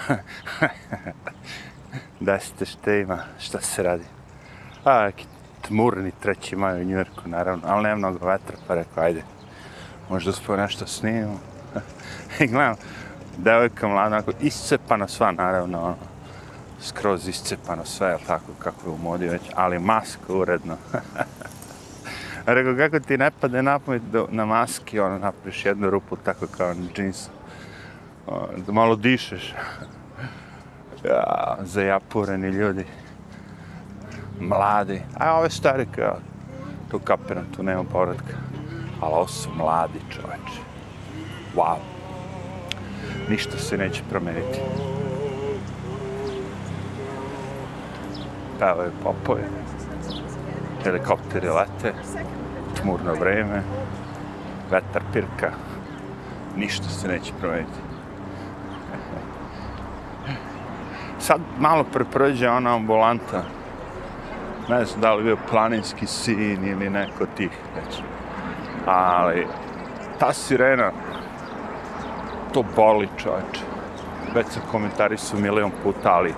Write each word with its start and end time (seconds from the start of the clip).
da 2.20 2.40
ste 2.40 2.66
šte 2.66 3.00
ima, 3.00 3.18
šta 3.38 3.60
se 3.60 3.82
radi. 3.82 4.04
A, 4.84 5.04
neki 5.04 5.26
tmurni 5.62 6.12
treći 6.22 6.56
maj 6.56 6.80
u 6.80 6.84
Njujorku, 6.84 7.20
naravno, 7.24 7.62
ali 7.66 7.82
nema 7.82 7.96
mnogo 7.96 8.26
vetra, 8.26 8.56
pa 8.66 8.74
rekao, 8.74 9.04
ajde, 9.04 9.22
možda 10.10 10.30
uspio 10.30 10.56
nešto 10.56 10.86
snimimo. 10.86 11.40
I 12.40 12.46
gledam, 12.46 12.74
devojka 13.38 13.88
mlada, 13.88 14.06
onako, 14.06 14.32
iscepana 14.40 15.08
sva, 15.08 15.32
naravno, 15.32 15.84
ono, 15.84 15.96
skroz 16.80 17.28
iscepano 17.28 17.84
sve, 17.84 18.08
jel 18.08 18.18
tako, 18.26 18.52
kako 18.58 18.90
je 18.90 18.94
u 18.94 18.98
modi 18.98 19.28
već, 19.28 19.42
ali 19.54 19.78
maska 19.78 20.32
uredno. 20.32 20.76
Rekao, 22.46 22.76
kako 22.76 23.00
ti 23.00 23.18
ne 23.18 23.30
pade 23.40 23.62
na 23.62 23.78
pamet 23.78 24.02
da 24.02 24.24
na 24.30 24.44
maski, 24.44 25.00
ono, 25.00 25.18
napriš 25.18 25.66
jednu 25.66 25.90
rupu, 25.90 26.16
tako 26.16 26.46
kao 26.46 26.74
na 26.74 26.86
džinsu. 26.94 27.30
Ono, 28.26 28.48
da 28.66 28.72
malo 28.72 28.96
dišeš. 28.96 29.54
Ja, 31.04 31.56
zajapureni 31.62 32.48
ljudi. 32.48 32.86
Mladi. 34.40 35.02
A 35.18 35.38
ove 35.38 35.50
stare 35.50 35.86
kao, 35.96 36.16
tu 36.90 36.98
kapiram, 36.98 37.44
tu 37.56 37.62
nema 37.62 37.84
povratka. 37.84 38.34
Ali 39.00 39.12
ovo 39.14 39.26
su 39.26 39.50
mladi 39.56 39.98
čovječe. 40.10 40.60
Wow. 41.56 41.76
Ništa 43.28 43.58
se 43.58 43.78
neće 43.78 44.02
promeniti. 44.10 44.60
Pevaju 48.58 48.90
popovi. 49.02 49.42
Helikopteri 50.84 51.48
lete. 51.48 51.94
Tmurno 52.80 53.14
vreme. 53.14 53.62
Vetar 54.70 55.02
pirka. 55.12 55.52
Ništa 56.56 56.88
se 56.88 57.08
neće 57.08 57.32
promeniti. 57.40 57.91
Sad 61.22 61.40
malo 61.58 61.84
preprođe 61.84 62.48
ona 62.48 62.74
ambulanta. 62.74 63.42
Ne 64.68 64.84
znam 64.84 65.00
da 65.00 65.14
li 65.14 65.24
bio 65.24 65.36
planinski 65.50 66.06
sin 66.06 66.68
ili 66.68 66.90
neko 66.90 67.26
tih. 67.36 67.50
Već. 67.76 67.98
Ali 68.86 69.46
ta 70.18 70.32
sirena 70.32 70.90
to 72.54 72.64
boli 72.76 73.08
čovječe. 73.16 73.60
Već 74.34 74.46
sam 74.46 74.62
komentari 74.70 75.16
su 75.16 75.38
milion 75.38 75.70
puta, 75.82 76.12
ali 76.12 76.34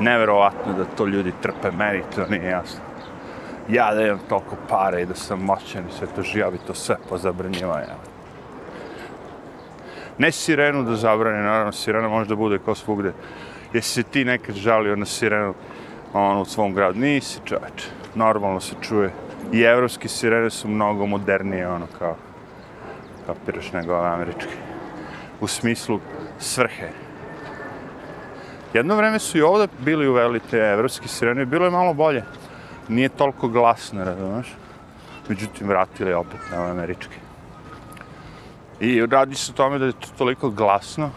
neverovatno 0.00 0.72
da 0.72 0.84
to 0.84 1.06
ljudi 1.06 1.32
trpe, 1.42 1.70
meni 1.70 2.02
to 2.14 2.26
nije 2.26 2.50
jasno. 2.50 2.80
Ja 3.68 3.94
da 3.94 4.02
imam 4.02 4.20
toliko 4.28 4.56
pare 4.68 5.02
i 5.02 5.06
da 5.06 5.14
sam 5.14 5.40
moćan 5.40 5.88
i 5.88 5.92
sve 5.92 6.06
to 6.06 6.22
živa 6.22 6.50
bi 6.50 6.58
to 6.58 6.74
sve 6.74 6.96
pozabranjiva, 7.08 7.80
ja. 7.80 8.09
Ne 10.20 10.32
sirenu 10.32 10.82
da 10.84 10.96
zabrane, 10.96 11.42
naravno, 11.42 11.72
sirena 11.72 12.08
može 12.08 12.28
da 12.28 12.36
bude 12.36 12.58
kao 12.64 12.74
svugde. 12.74 13.12
Jesi 13.72 13.88
se 13.88 14.02
ti 14.02 14.24
nekad 14.24 14.54
žalio 14.54 14.96
na 14.96 15.06
sirenu 15.06 15.54
on, 16.12 16.38
u 16.38 16.44
svom 16.44 16.74
gradu? 16.74 16.98
Nisi, 16.98 17.40
čovječe. 17.44 17.88
Normalno 18.14 18.60
se 18.60 18.74
čuje. 18.80 19.10
I 19.52 19.62
evropske 19.62 20.08
sirene 20.08 20.50
su 20.50 20.68
mnogo 20.68 21.06
modernije, 21.06 21.68
ono, 21.68 21.86
kao, 21.98 22.16
kapiraš 23.26 23.72
nego 23.72 23.94
ove 23.94 24.08
američke. 24.08 24.52
U 25.40 25.46
smislu 25.46 26.00
svrhe. 26.38 26.88
Jedno 28.74 28.96
vreme 28.96 29.18
su 29.18 29.38
i 29.38 29.42
ovde 29.42 29.68
bili 29.78 30.08
uveli 30.08 30.40
te 30.50 30.58
evropske 30.58 31.08
sirene, 31.08 31.46
bilo 31.46 31.64
je 31.64 31.70
malo 31.70 31.94
bolje. 31.94 32.24
Nije 32.88 33.08
toliko 33.08 33.48
glasno, 33.48 34.04
razumeš? 34.04 34.54
Međutim, 35.28 35.68
vratili 35.68 36.12
opet 36.12 36.40
na 36.52 36.60
ove 36.60 36.70
američke. 36.70 37.19
I 38.80 39.06
radi 39.06 39.34
se 39.34 39.52
o 39.52 39.54
tome 39.54 39.78
da 39.78 39.86
je 39.86 39.92
to 39.92 40.08
toliko 40.18 40.50
glasno, 40.50 41.10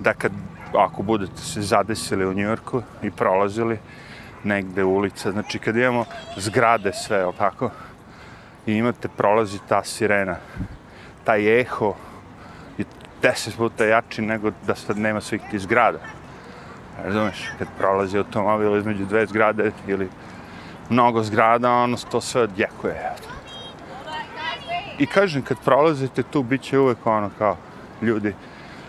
da 0.00 0.14
kad, 0.14 0.32
ako 0.74 1.02
budete 1.02 1.40
se 1.40 1.62
zadesili 1.62 2.26
u 2.26 2.34
Njujorku 2.34 2.82
i 3.02 3.10
prolazili 3.10 3.78
negde 4.44 4.84
ulica, 4.84 5.32
znači 5.32 5.58
kad 5.58 5.76
imamo 5.76 6.04
zgrade 6.36 6.92
sve, 6.92 7.18
jel 7.18 7.32
tako, 7.38 7.70
i 8.66 8.74
imate, 8.74 9.08
prolazi 9.08 9.58
ta 9.68 9.84
sirena, 9.84 10.36
taj 11.24 11.60
eho 11.60 11.94
je 12.78 12.84
deset 13.22 13.56
puta 13.56 13.84
jači 13.84 14.22
nego 14.22 14.50
da 14.66 14.74
sad 14.74 14.98
nema 14.98 15.20
svih 15.20 15.42
tih 15.50 15.60
zgrada. 15.60 15.98
Razumeš, 17.04 17.50
kad 17.58 17.68
prolazi 17.78 18.18
automobil 18.18 18.76
između 18.76 19.04
dve 19.04 19.26
zgrade 19.26 19.72
ili 19.86 20.08
mnogo 20.90 21.22
zgrada, 21.22 21.72
ono 21.72 21.96
to 22.10 22.20
sve 22.20 22.42
odjekuje. 22.42 23.12
I 24.98 25.06
kažem, 25.06 25.42
kad 25.42 25.58
prolazite 25.64 26.22
tu, 26.22 26.42
bit 26.42 26.62
će 26.62 26.78
uvek 26.78 27.06
ono 27.06 27.30
kao 27.38 27.56
ljudi 28.02 28.34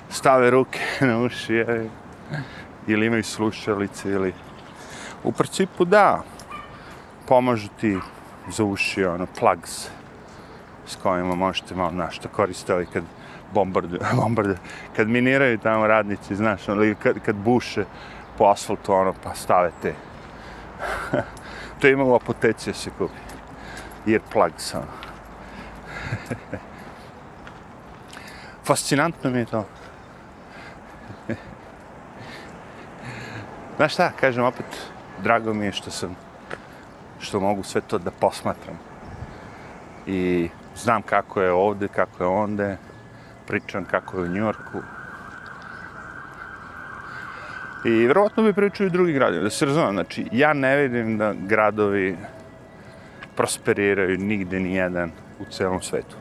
stave 0.10 0.50
ruke 0.50 0.80
na 1.08 1.18
uši 1.20 1.54
je, 1.54 1.90
ili 2.88 3.06
imaju 3.06 3.24
slušalice 3.24 4.10
ili... 4.10 4.34
U 5.24 5.32
principu 5.32 5.86
da, 5.86 6.24
pomažu 7.28 7.68
ti 7.80 7.98
za 8.50 8.64
uši, 8.64 9.06
ono, 9.06 9.26
plugs 9.40 9.90
s 10.88 10.96
kojima 10.96 11.36
možete 11.36 11.76
malo 11.76 11.92
našto 11.92 12.30
koristiti 12.30 12.72
ovaj 12.72 12.86
kad 12.94 13.04
bombarduju, 13.54 14.02
bombarduju, 14.22 14.58
kad 14.96 15.08
miniraju 15.08 15.58
tamo 15.58 15.88
radnici, 15.88 16.36
znaš, 16.36 16.70
ono, 16.70 16.84
ili 16.84 16.96
kad, 16.96 17.20
kad 17.26 17.36
buše 17.36 17.86
po 18.38 18.46
asfaltu, 18.46 18.94
ono, 18.94 19.14
pa 19.24 19.36
stavete. 19.36 19.94
to 21.80 21.88
ima 21.88 22.04
u 22.04 22.16
apoteci 22.16 22.74
se 22.74 22.90
kupi. 22.98 23.20
Earplugs, 24.08 24.74
ono. 24.74 25.07
Fascinantno 28.68 29.30
mi 29.30 29.40
je 29.40 29.46
to. 29.46 29.66
Znaš 33.78 33.94
šta, 33.94 34.12
kažem 34.20 34.44
opet, 34.44 34.66
drago 35.24 35.54
mi 35.54 35.66
je 35.66 35.72
što 35.72 35.92
sam, 35.92 36.16
što 37.20 37.40
mogu 37.40 37.64
sve 37.64 37.82
to 37.82 37.98
da 37.98 38.12
posmatram. 38.12 38.80
I 40.08 40.50
znam 40.76 41.02
kako 41.02 41.42
je 41.42 41.52
ovde, 41.52 41.88
kako 41.88 42.24
je 42.24 42.28
onde, 42.28 42.78
pričam 43.48 43.86
kako 43.86 44.18
je 44.18 44.24
u 44.24 44.34
Njorku. 44.34 44.82
I 47.86 47.90
vjerovatno 47.90 48.44
bi 48.44 48.54
pričao 48.54 48.88
i 48.88 48.90
drugi 48.90 49.14
gradovi, 49.14 49.44
da 49.44 49.50
se 49.50 49.66
razumem, 49.66 49.94
znači, 49.94 50.28
ja 50.32 50.54
ne 50.54 50.78
vidim 50.78 51.18
da 51.18 51.34
gradovi 51.34 52.18
prosperiraju 53.36 54.18
nigde 54.18 54.60
ni 54.60 54.76
jedan 54.76 55.12
u 55.40 55.46
celom 55.52 55.82
svetu. 55.82 56.16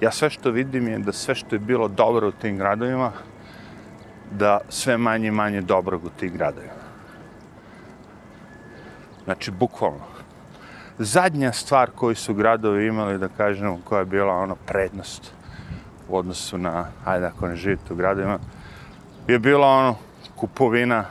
Ja 0.00 0.10
sve 0.10 0.30
što 0.30 0.50
vidim 0.50 0.88
je 0.88 0.98
da 0.98 1.12
sve 1.12 1.34
što 1.34 1.54
je 1.54 1.60
bilo 1.60 1.88
dobro 1.88 2.28
u 2.28 2.32
tim 2.32 2.56
gradovima, 2.56 3.12
da 4.30 4.60
sve 4.68 4.96
manje 4.98 5.28
i 5.28 5.30
manje 5.30 5.60
dobrog 5.60 6.04
u 6.04 6.08
tim 6.08 6.32
gradovima. 6.32 6.84
Znači, 9.24 9.50
bukvalno. 9.50 10.04
Zadnja 10.98 11.52
stvar 11.52 11.90
koju 11.90 12.14
su 12.14 12.34
gradovi 12.34 12.86
imali, 12.86 13.18
da 13.18 13.28
kažemo, 13.28 13.80
koja 13.84 13.98
je 13.98 14.04
bila 14.04 14.34
ono 14.34 14.54
prednost 14.54 15.32
u 16.08 16.16
odnosu 16.16 16.58
na, 16.58 16.86
ajde 17.04 17.26
ako 17.26 17.48
ne 17.48 17.56
živite 17.56 17.92
u 17.92 17.96
gradovima, 17.96 18.38
je 19.28 19.38
bila 19.38 19.66
ono 19.66 19.96
kupovina 20.36 21.04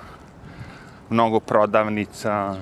mnogo 1.09 1.40
prodavnica, 1.40 2.56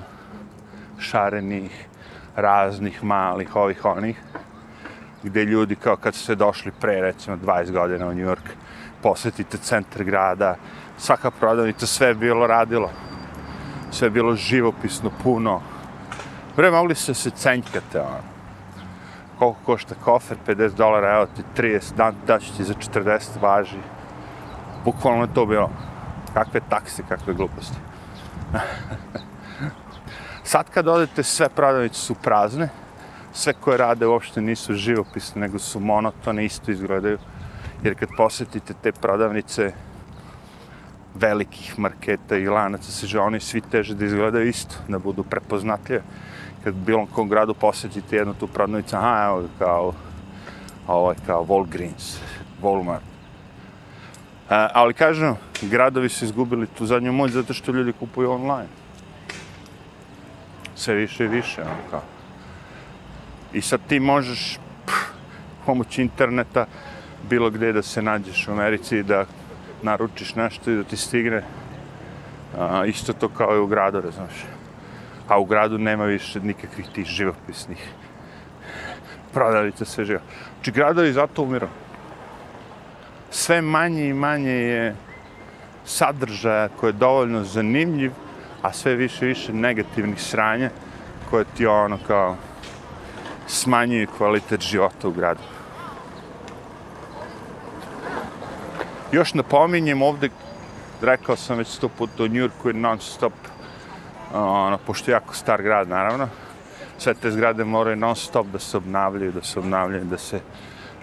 šarenih, 0.99 1.87
raznih, 2.35 3.03
malih, 3.03 3.55
ovih, 3.55 3.85
onih, 3.85 4.21
gdje 5.23 5.45
ljudi 5.45 5.75
kao 5.75 5.95
kad 5.95 6.15
su 6.15 6.25
se 6.25 6.35
došli 6.35 6.71
pre, 6.71 7.01
recimo, 7.01 7.37
20 7.37 7.71
godina 7.71 8.07
u 8.07 8.13
New 8.13 8.27
York, 8.27 8.49
posjetite 9.01 9.57
centar 9.57 10.03
grada, 10.03 10.55
svaka 10.97 11.31
prodavnica, 11.31 11.85
sve 11.85 12.07
je 12.07 12.15
bilo 12.15 12.47
radilo. 12.47 12.89
Sve 13.91 14.05
je 14.05 14.11
bilo 14.11 14.35
živopisno, 14.35 15.11
puno. 15.23 15.61
Pre 16.55 16.71
mogli 16.71 16.95
se 16.95 17.13
se 17.13 17.29
cenjkate, 17.29 17.99
ono. 17.99 18.21
Koliko 19.39 19.59
košta 19.65 19.95
kofer, 20.03 20.37
50 20.47 20.75
dolara, 20.75 21.15
evo 21.15 21.25
ti 21.25 21.61
30, 21.61 21.95
dan, 21.95 22.15
daću 22.27 22.57
ti 22.57 22.63
za 22.63 22.73
40, 22.73 23.41
važi. 23.41 23.79
Bukvalno 24.85 25.23
je 25.23 25.33
to 25.33 25.45
bilo. 25.45 25.69
Kakve 26.33 26.61
takse, 26.69 27.03
kakve 27.09 27.33
gluposti. 27.33 27.77
Sad 30.43 30.69
kad 30.69 30.87
odete, 30.87 31.23
sve 31.23 31.49
prodavnice 31.49 31.95
su 31.95 32.15
prazne, 32.15 32.69
sve 33.33 33.53
koje 33.53 33.77
rade 33.77 34.07
uopšte 34.07 34.41
nisu 34.41 34.73
živopisne, 34.73 35.41
nego 35.41 35.59
su 35.59 35.79
monotone, 35.79 36.45
isto 36.45 36.71
izgledaju. 36.71 37.17
Jer 37.83 37.95
kad 37.95 38.09
posetite 38.17 38.73
te 38.83 38.91
prodavnice 38.91 39.71
velikih 41.15 41.79
marketa 41.79 42.37
i 42.37 42.47
lanaca, 42.47 42.91
se 42.91 43.19
oni 43.19 43.39
svi 43.39 43.61
teže 43.61 43.95
da 43.95 44.05
izgledaju 44.05 44.47
isto, 44.47 44.75
da 44.87 44.99
budu 44.99 45.23
prepoznatljive. 45.23 46.01
Kad 46.63 46.73
bilo 46.73 47.07
kom 47.15 47.29
gradu 47.29 47.53
posetite 47.53 48.15
jednu 48.15 48.33
tu 48.33 48.47
prodavnicu, 48.47 48.95
aha, 48.95 49.25
evo 49.25 49.47
kao, 49.59 49.93
ovo 50.87 51.11
je 51.11 51.17
kao 51.25 51.45
Walgreens, 51.45 52.17
Walmart. 52.61 53.07
E, 54.49 54.67
ali 54.73 54.93
kažem, 54.93 55.35
gradovi 55.61 56.09
su 56.09 56.25
izgubili 56.25 56.67
tu 56.67 56.85
zadnju 56.85 57.13
moć 57.13 57.31
zato 57.31 57.53
što 57.53 57.71
ljudi 57.71 57.93
kupuju 57.93 58.31
online 58.31 58.80
sve 60.81 60.95
više 60.95 61.25
i 61.25 61.27
više, 61.27 61.61
ono 61.61 61.89
kao. 61.89 62.01
I 63.53 63.61
sad 63.61 63.79
ti 63.87 63.99
možeš 63.99 64.59
pff, 64.85 64.95
pomoć 65.65 65.97
interneta 65.97 66.65
bilo 67.29 67.49
gde 67.49 67.73
da 67.73 67.81
se 67.81 68.01
nađeš 68.01 68.47
u 68.47 68.51
Americi 68.51 68.97
i 68.97 69.03
da 69.03 69.25
naručiš 69.81 70.35
nešto 70.35 70.71
i 70.71 70.75
da 70.75 70.83
ti 70.83 70.97
stigne. 70.97 71.43
A, 72.57 72.85
isto 72.85 73.13
to 73.13 73.29
kao 73.29 73.55
i 73.55 73.59
u 73.59 73.67
gradu, 73.67 74.01
razumiješ. 74.01 74.45
A 75.27 75.39
u 75.39 75.45
gradu 75.45 75.77
nema 75.77 76.05
više 76.05 76.39
nikakvih 76.39 76.87
tih 76.93 77.05
živopisnih 77.05 77.93
prodavnica, 79.33 79.85
sve 79.85 80.05
živa. 80.05 80.21
Znači, 80.55 80.71
gradovi 80.71 81.13
zato 81.13 81.43
umiru. 81.43 81.67
Sve 83.29 83.61
manje 83.61 84.09
i 84.09 84.13
manje 84.13 84.51
je 84.51 84.95
sadržaja 85.85 86.69
koji 86.69 86.89
je 86.89 86.99
dovoljno 86.99 87.43
zanimljiv, 87.43 88.11
a 88.61 88.73
sve 88.73 88.95
više 88.95 89.25
i 89.25 89.27
više 89.27 89.53
negativnih 89.53 90.21
sranja 90.21 90.69
koje 91.29 91.45
ti 91.57 91.65
ono 91.65 91.97
kao 92.07 92.35
smanjuje 93.47 94.07
kvalitet 94.17 94.61
života 94.61 95.07
u 95.07 95.11
gradu. 95.11 95.41
Još 99.11 99.33
napominjem 99.33 100.01
ovde, 100.01 100.29
rekao 101.01 101.35
sam 101.35 101.57
već 101.57 101.67
sto 101.67 101.89
put, 101.89 102.09
do 102.17 102.27
Njurku 102.27 102.69
je 102.69 102.73
non 102.73 102.99
stop, 102.99 103.33
ono, 104.33 104.77
pošto 104.77 105.11
je 105.11 105.13
jako 105.13 105.33
star 105.33 105.61
grad 105.61 105.89
naravno, 105.89 106.27
sve 106.97 107.13
te 107.13 107.31
zgrade 107.31 107.63
moraju 107.63 107.95
non 107.95 108.15
stop 108.15 108.47
da 108.47 108.59
se 108.59 108.77
obnavljaju, 108.77 109.31
da 109.31 109.41
se 109.41 109.59
obnavljaju, 109.59 110.05
da 110.05 110.17
se 110.17 110.39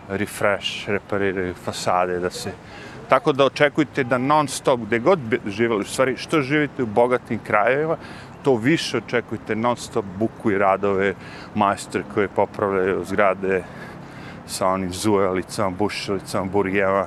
refresh, 0.09 0.89
repariraju 0.89 1.55
fasade, 1.55 2.19
da 2.19 2.31
se... 2.31 2.53
Tako 3.09 3.33
da 3.33 3.45
očekujte 3.45 4.05
da 4.05 4.19
non 4.19 4.49
stop, 4.49 4.81
gde 4.81 4.99
god 4.99 5.19
živali, 5.47 5.81
u 5.81 5.85
stvari 5.85 6.17
što 6.17 6.41
živite 6.43 6.83
u 6.83 6.87
bogatim 6.87 7.39
krajevima, 7.47 7.97
to 8.43 8.57
više 8.57 8.99
očekujte 8.99 9.57
non 9.57 9.77
stop 9.77 10.05
buku 10.19 10.51
i 10.51 10.59
radove, 10.59 11.15
majstre 11.55 12.03
koji 12.15 12.29
popravljaju 12.29 13.05
zgrade 13.05 13.65
sa 14.47 14.69
onim 14.69 14.93
zujalicama, 14.93 15.71
bušilicama, 15.71 16.45
burgijama, 16.45 17.07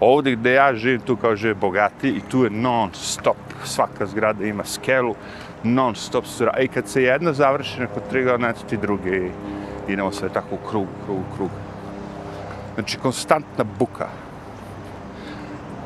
Ovdje 0.00 0.36
gdje 0.36 0.52
ja 0.52 0.74
živim, 0.74 1.00
tu 1.00 1.16
kao 1.16 1.36
žive 1.36 1.54
bogati 1.54 2.08
i 2.08 2.20
tu 2.20 2.44
je 2.44 2.50
non 2.50 2.90
stop, 2.92 3.36
svaka 3.64 4.06
zgrada 4.06 4.44
ima 4.44 4.64
skelu, 4.64 5.14
non 5.62 5.94
stop 5.94 6.26
su 6.26 6.44
I 6.60 6.68
kad 6.68 6.88
se 6.88 7.02
jedna 7.02 7.32
završi, 7.32 7.80
neko 7.80 8.00
tri 8.10 8.24
godina, 8.24 8.52
ti 8.52 8.76
druge 8.76 9.16
i 9.16 9.30
idemo 9.88 10.12
sve 10.12 10.28
tako 10.28 10.54
u 10.54 10.68
krug, 10.68 10.86
krug, 11.04 11.22
krug. 11.36 11.50
Znači, 12.74 12.98
konstantna 12.98 13.64
buka. 13.78 14.08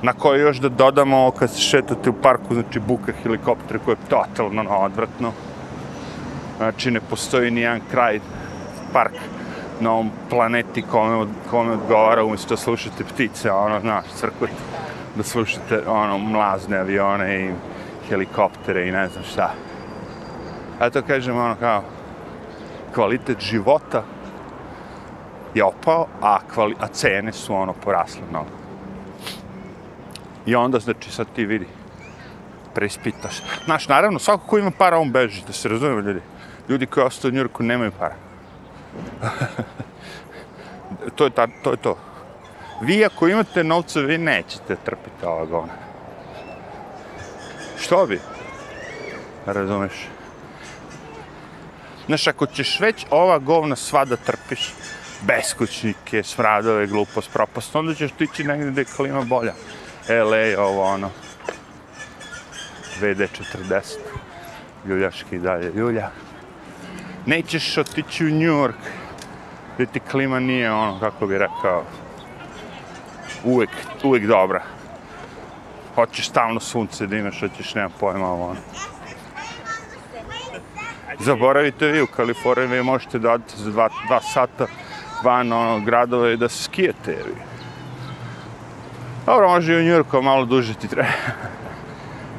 Na 0.02 0.12
koje 0.12 0.40
još 0.40 0.56
da 0.56 0.68
dodamo, 0.68 1.30
kad 1.30 1.50
se 1.50 1.60
šetate 1.60 2.10
u 2.10 2.12
parku, 2.22 2.54
znači 2.54 2.80
buka 2.80 3.12
helikopter 3.22 3.78
koja 3.84 3.92
je 3.92 4.08
totalno 4.08 4.78
odvratno. 4.78 5.32
Znači, 6.56 6.90
ne 6.90 7.00
postoji 7.00 7.50
ni 7.50 7.60
jedan 7.60 7.80
kraj 7.90 8.20
park 8.92 9.12
na 9.80 9.92
ovom 9.92 10.10
planeti 10.30 10.82
kome, 10.82 11.26
kome 11.50 11.72
odgovara 11.72 12.24
umjesto 12.24 12.54
da 12.54 12.56
slušate 12.56 13.04
ptice, 13.04 13.50
ono, 13.50 13.80
znaš, 13.80 14.04
crkut, 14.14 14.50
da 15.16 15.22
slušate, 15.22 15.82
ono, 15.86 16.18
mlazne 16.18 16.78
avione 16.78 17.44
i 17.44 17.50
helikoptere 18.08 18.88
i 18.88 18.92
ne 18.92 19.08
znam 19.08 19.24
šta. 19.24 19.50
A 20.80 20.90
to 20.90 21.02
kažem, 21.02 21.36
ono, 21.36 21.54
kao, 21.60 21.82
kvalitet 22.94 23.40
života 23.40 24.02
je 25.54 25.64
opao, 25.64 26.06
a, 26.22 26.38
kvali, 26.54 26.74
a 26.80 26.86
cene 26.88 27.32
su, 27.32 27.54
ono, 27.54 27.72
porasle 27.72 28.22
mnogo. 28.30 28.59
I 30.46 30.54
onda, 30.54 30.78
znači, 30.78 31.12
sad 31.12 31.26
ti 31.34 31.44
vidi, 31.46 31.66
preispitaš. 32.74 33.42
Znaš, 33.64 33.88
naravno, 33.88 34.18
svako 34.18 34.46
ko 34.46 34.58
ima 34.58 34.70
para, 34.70 34.98
on 34.98 35.12
beži, 35.12 35.42
da 35.46 35.52
se 35.52 35.68
razumemo 35.68 36.00
ljudi. 36.00 36.20
Ljudi 36.68 36.86
koji 36.86 37.06
ostaju 37.06 37.32
u 37.32 37.34
Njurku 37.34 37.62
nemaju 37.62 37.92
para. 37.98 38.14
to, 41.16 41.24
je 41.24 41.30
ta, 41.30 41.46
to 41.62 41.70
je 41.70 41.76
to. 41.76 41.96
Vi 42.80 43.04
ako 43.04 43.28
imate 43.28 43.64
novca, 43.64 44.00
vi 44.00 44.18
nećete 44.18 44.76
trpiti 44.84 45.26
ova 45.26 45.44
govna. 45.44 45.72
Što 47.80 48.06
bi? 48.06 48.20
Razumeš? 49.46 50.08
Znaš, 52.06 52.26
ako 52.26 52.46
ćeš 52.46 52.80
već 52.80 53.06
ova 53.10 53.38
govna 53.38 53.76
sva 53.76 54.04
da 54.04 54.16
trpiš, 54.16 54.72
beskućnike, 55.20 56.22
smradove, 56.22 56.86
glupost, 56.86 57.30
propast, 57.32 57.76
onda 57.76 57.94
ćeš 57.94 58.10
tići 58.18 58.44
negdje 58.44 58.70
gdje 58.70 58.84
klima 58.84 59.22
bolja. 59.22 59.54
LA, 60.10 60.64
ovo 60.64 60.82
ono. 60.82 61.10
VD40. 63.00 63.96
Ljuljaški 64.86 65.38
dalje, 65.38 65.72
ljulja 65.74 66.10
nećeš 67.26 67.78
otići 67.78 68.26
u 68.26 68.30
New 68.30 68.52
York, 68.52 68.82
gdje 69.74 69.86
ti 69.86 70.00
klima 70.00 70.40
nije 70.40 70.72
ono, 70.72 71.00
kako 71.00 71.26
bi 71.26 71.38
rekao, 71.38 71.84
uvek, 73.44 73.70
uvek 74.02 74.26
dobra. 74.26 74.62
Hoćeš 75.94 76.28
stalno 76.28 76.60
sunce 76.60 77.06
da 77.06 77.16
imaš, 77.16 77.40
hoćeš, 77.40 77.74
nema 77.74 77.88
pojma 78.00 78.30
ovo 78.30 78.44
ono. 78.44 78.60
Zaboravite 81.18 81.86
vi 81.86 82.02
u 82.02 82.06
Kaliforniji, 82.06 82.68
vi 82.68 82.82
možete 82.82 83.18
da 83.18 83.32
odete 83.32 83.56
za 83.56 83.70
dva, 83.70 83.88
dva 84.06 84.20
sata 84.20 84.66
van 85.24 85.52
ono, 85.52 85.80
gradove 85.80 86.32
i 86.32 86.36
da 86.36 86.48
se 86.48 86.64
skijete. 86.64 87.12
Vi. 87.12 87.49
Dobro, 89.30 89.48
može 89.48 89.72
i 89.72 89.76
u 89.76 89.84
Njurku, 89.84 90.22
malo 90.22 90.44
duže 90.44 90.74
ti 90.74 90.88
treba. 90.88 91.08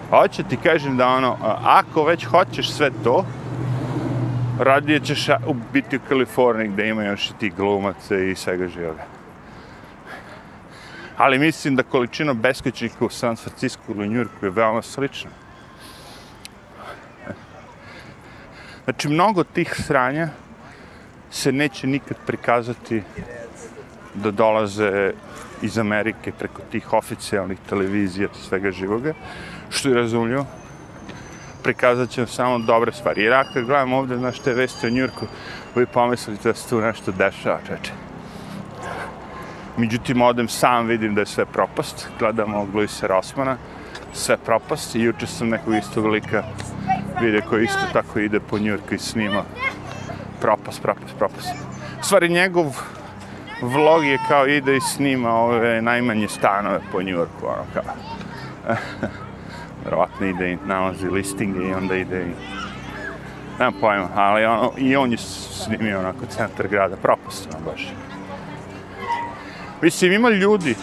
Hoće 0.10 0.44
ti 0.44 0.58
kažem 0.58 0.98
da 0.98 1.08
ono, 1.08 1.38
ako 1.64 2.04
već 2.04 2.26
hoćeš 2.26 2.72
sve 2.72 2.92
to, 3.04 3.26
radije 4.60 5.00
ćeš 5.00 5.28
biti 5.74 5.98
u 5.98 6.00
Kaliforniji 6.10 6.68
gde 6.68 6.88
ima 6.90 7.04
još 7.04 7.30
i 7.30 7.34
ti 7.40 7.50
glumace 7.50 8.32
i 8.32 8.36
svega 8.36 8.68
živoga. 8.68 9.06
Ali 11.18 11.40
mislim 11.40 11.76
da 11.76 11.84
količina 11.84 12.34
beskućnika 12.34 13.06
u 13.06 13.10
San 13.10 13.36
Francisco 13.36 13.82
ili 13.90 14.10
New 14.10 14.24
Yorku 14.24 14.46
je 14.46 14.50
veoma 14.50 14.82
slična. 14.82 15.32
Znači, 18.84 19.10
mnogo 19.10 19.44
tih 19.44 19.76
sranja 19.88 20.28
se 21.30 21.52
neće 21.52 21.88
nikad 21.88 22.18
prikazati 22.28 23.04
da 24.14 24.32
dolaze 24.32 25.14
iz 25.62 25.78
Amerike 25.78 26.32
preko 26.32 26.62
tih 26.72 26.94
oficijalnih 26.94 27.58
televizija 27.70 28.28
i 28.28 28.48
svega 28.48 28.72
živoga, 28.72 29.14
što 29.70 29.90
je 29.90 29.96
razumljivo 29.96 30.46
prikazat 31.64 32.10
ću 32.10 32.26
samo 32.28 32.60
dobre 32.60 32.92
stvari. 32.92 33.24
Jer 33.24 33.34
ako 33.34 33.62
gledam 33.62 33.94
ovdje, 33.94 34.18
znaš, 34.18 34.40
te 34.40 34.54
vesti 34.54 34.88
o 34.88 34.90
Njurku, 34.90 35.26
vi 35.76 35.86
pomislite 35.86 36.50
da 36.50 36.56
se 36.56 36.70
tu 36.70 36.82
nešto 36.82 37.12
dešava, 37.12 37.60
čeče. 37.68 37.92
Međutim, 39.78 40.22
odem 40.22 40.48
sam, 40.48 40.88
vidim 40.88 41.16
da 41.16 41.22
je 41.22 41.26
sve 41.26 41.46
propast. 41.46 42.08
Gledam 42.20 42.54
ovog 42.54 42.76
Luisa 42.76 43.08
Rosmana, 43.08 43.58
sve 44.14 44.38
propast. 44.38 44.96
I 44.96 45.02
juče 45.02 45.28
sam 45.28 45.50
nekog 45.50 45.76
istog 45.76 46.06
lika 46.06 46.44
vidio 47.22 47.42
koji 47.50 47.64
isto 47.64 47.86
tako 47.94 48.20
ide 48.20 48.40
po 48.40 48.60
Njurku 48.60 48.94
i 48.94 49.00
snima 49.00 49.44
propast, 50.42 50.82
propast, 50.82 51.16
propast. 51.18 51.50
U 52.02 52.04
stvari, 52.04 52.30
njegov 52.30 52.82
vlog 53.62 54.06
je 54.06 54.18
kao 54.28 54.48
ide 54.48 54.78
i 54.78 54.82
snima 54.82 55.34
ove 55.34 55.82
najmanje 55.82 56.28
stanove 56.28 56.80
po 56.92 57.02
Njurku, 57.02 57.46
ono 57.46 57.66
kao. 57.74 57.84
vjerovatno 59.84 60.28
ide 60.28 60.52
i 60.52 60.58
nalazi 60.66 61.08
listinge 61.08 61.68
i 61.68 61.74
onda 61.74 61.96
ide 61.96 62.22
i... 62.22 62.32
Nemam 63.60 63.74
pojma, 63.82 64.10
ali 64.16 64.46
ono, 64.46 64.72
i 64.78 64.96
on 64.96 65.12
je 65.12 65.18
snimio 65.18 66.00
onako 66.00 66.26
centar 66.30 66.68
grada, 66.68 66.96
propustno 66.96 67.52
baš. 67.66 67.94
Mislim, 69.82 70.12
ima 70.12 70.30
ljudi, 70.30 70.76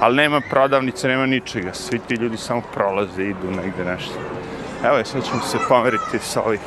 ali 0.00 0.16
nema 0.16 0.40
prodavnice, 0.50 1.08
nema 1.08 1.26
ničega. 1.26 1.74
Svi 1.74 1.98
ti 1.98 2.14
ljudi 2.14 2.36
samo 2.36 2.62
prolaze, 2.74 3.22
idu 3.22 3.50
negde 3.50 3.84
nešto. 3.84 4.14
Evo, 4.84 5.04
sad 5.04 5.24
ćemo 5.24 5.40
se 5.40 5.58
pomeriti 5.68 6.18
sa 6.18 6.42
ovih 6.42 6.60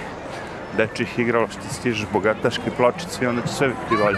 dečih 0.77 1.19
igrala 1.19 1.47
što 1.47 1.61
stižeš 1.69 2.05
bogataški 2.13 2.71
pločice 2.77 3.23
i 3.23 3.27
onda 3.27 3.41
će 3.41 3.47
sve 3.47 3.67
biti 3.67 4.03
bolje. 4.03 4.17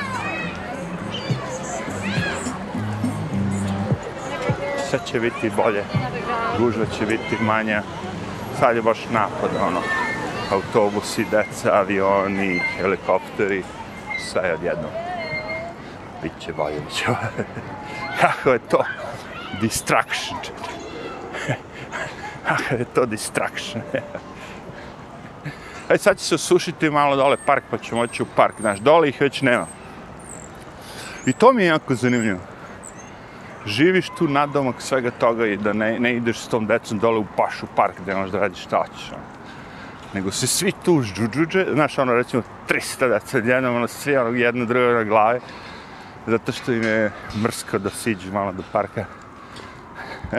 Sad 4.97 5.07
će 5.07 5.19
biti 5.19 5.51
bolje 5.55 5.83
gužva 6.57 6.85
će 6.85 7.05
biti 7.05 7.43
manja. 7.43 7.81
Sad 8.59 8.75
je 8.75 8.81
baš 8.81 8.97
napad, 9.11 9.49
ono, 9.61 9.81
autobusi, 10.51 11.25
deca, 11.31 11.73
avioni, 11.73 12.61
helikopteri, 12.77 13.63
sve 14.19 14.53
odjedno. 14.53 14.87
Biće 16.23 16.53
bolje, 16.53 16.79
biće 16.89 17.05
bolje. 17.07 17.47
Kako 18.21 18.49
je 18.49 18.59
to? 18.59 18.83
Distraction. 19.61 20.37
Kako 22.47 22.75
je 22.75 22.85
to 22.85 23.05
distraction? 23.05 23.81
Ajde, 25.89 25.97
sad 26.03 26.17
će 26.17 26.25
se 26.25 26.35
osušiti 26.35 26.89
malo 26.89 27.15
dole 27.15 27.37
park, 27.45 27.63
pa 27.71 27.77
ćemo 27.77 28.01
moći 28.01 28.23
u 28.23 28.27
park. 28.35 28.55
Znaš, 28.59 28.79
dole 28.79 29.09
ih 29.09 29.21
već 29.21 29.41
nema. 29.41 29.65
I 31.25 31.33
to 31.33 31.53
mi 31.53 31.63
je 31.63 31.67
jako 31.67 31.95
zanimljivo 31.95 32.54
živiš 33.65 34.09
tu 34.17 34.27
nadomak 34.27 34.81
svega 34.81 35.11
toga 35.11 35.45
i 35.45 35.57
da 35.57 35.73
ne, 35.73 35.99
ne 35.99 36.15
ideš 36.15 36.39
s 36.39 36.47
tom 36.47 36.65
decom 36.65 36.99
dole 36.99 37.17
u 37.17 37.25
pašu 37.37 37.67
park 37.75 37.95
gdje 38.01 38.15
možeš 38.15 38.31
da 38.31 38.39
radiš 38.39 38.63
šta 38.63 38.77
hoćeš. 38.77 39.11
Ono. 39.11 39.23
Nego 40.13 40.31
se 40.31 40.47
svi 40.47 40.71
tu 40.85 41.01
žuđuđe, 41.01 41.65
znaš 41.73 41.97
ono 41.97 42.13
recimo 42.13 42.43
300 42.69 43.09
deca 43.09 43.37
jednom, 43.37 43.75
ono 43.75 43.87
svi 43.87 44.17
ono 44.17 44.29
jedno 44.29 44.65
drugo 44.65 44.93
na 44.93 45.03
glavi. 45.03 45.39
Zato 46.27 46.51
što 46.51 46.71
im 46.71 46.83
je 46.83 47.11
mrsko 47.43 47.77
da 47.77 47.89
siđu 47.89 48.31
malo 48.31 48.51
do 48.51 48.63
parka. 48.71 49.05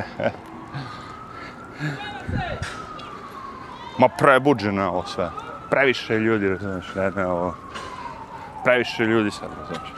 Ma 3.98 4.08
prebuđeno 4.08 4.82
je 4.82 4.88
ovo 4.88 5.06
sve. 5.06 5.30
Previše 5.70 6.18
ljudi, 6.18 6.48
razumiješ, 6.48 6.94
ne, 6.94 7.10
ne, 7.10 7.26
ovo. 7.26 7.54
Previše 8.64 9.04
ljudi 9.04 9.30
sad, 9.30 9.48
razumiješ. 9.58 9.95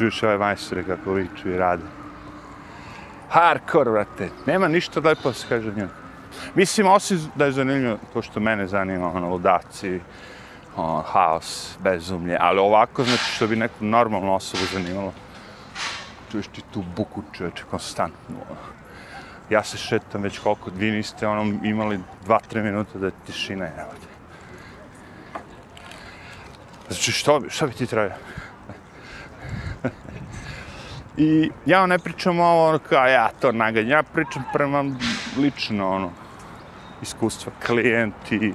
Čuješ 0.00 0.22
ove 0.22 0.38
majstore 0.38 0.82
kako 0.82 1.12
viču 1.12 1.48
i 1.48 1.56
rade. 1.56 1.82
Hardcore, 3.28 3.90
vrate. 3.90 4.30
Nema 4.46 4.68
ništa 4.68 5.00
lepo 5.00 5.28
da 5.28 5.32
se 5.34 5.46
kaže 5.48 5.72
njoj. 5.76 5.88
Mislim, 6.54 6.86
osim 6.86 7.20
da 7.34 7.44
je 7.44 7.52
zanimljivo 7.52 7.98
to 8.12 8.22
što 8.22 8.40
mene 8.40 8.66
zanima, 8.66 9.12
ono, 9.12 9.28
ludaci, 9.28 10.00
ono, 10.76 11.02
haos, 11.02 11.76
bezumlje, 11.78 12.36
ali 12.40 12.58
ovako, 12.58 13.04
znači, 13.04 13.24
što 13.34 13.46
bi 13.46 13.56
neku 13.56 13.84
normalnu 13.84 14.34
osobu 14.34 14.62
zanimalo, 14.72 15.12
čuješ 16.30 16.46
ti 16.46 16.62
tu 16.72 16.84
buku 16.96 17.22
čoveče, 17.32 17.64
konstantno, 17.70 18.36
ono. 18.50 18.60
Ja 19.50 19.62
se 19.64 19.76
šetam 19.76 20.22
već 20.22 20.38
koliko, 20.38 20.70
vi 20.76 20.90
niste, 20.90 21.26
ono, 21.26 21.58
imali 21.62 22.00
dva, 22.24 22.40
tri 22.48 22.62
minuta 22.62 22.98
da 22.98 23.06
je 23.06 23.12
tišina, 23.26 23.66
evo 23.66 23.92
te. 24.00 24.08
Znači, 26.88 27.12
što 27.12 27.40
bi, 27.40 27.50
što 27.50 27.66
bi 27.66 27.72
ti 27.72 27.86
trebao? 27.86 28.18
I 31.22 31.50
ja 31.66 31.86
ne 31.86 31.98
pričam 31.98 32.40
ovo 32.40 32.68
ono 32.68 32.78
kao 32.78 33.06
ja 33.06 33.30
to 33.40 33.52
naganjam, 33.52 33.90
ja 33.90 34.02
pričam 34.02 34.42
prema 34.52 34.84
lično 35.38 35.90
ono, 35.90 36.10
iskustva 37.02 37.52
klijenti, 37.66 38.54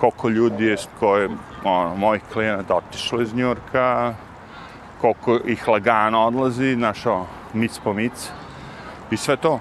koliko 0.00 0.28
ljudi 0.28 0.64
je, 0.64 0.76
koje, 1.00 1.28
ono, 1.64 1.96
mojih 1.96 2.22
klijenata 2.32 2.74
otišlo 2.74 3.20
iz 3.20 3.34
Njurka, 3.34 4.14
koliko 5.00 5.38
ih 5.46 5.68
lagano 5.68 6.26
odlazi, 6.26 6.74
znaš, 6.74 7.06
ono, 7.06 7.26
mic 7.52 7.78
po 7.84 7.92
mic, 7.92 8.30
i 9.10 9.16
sve 9.16 9.36
to. 9.36 9.60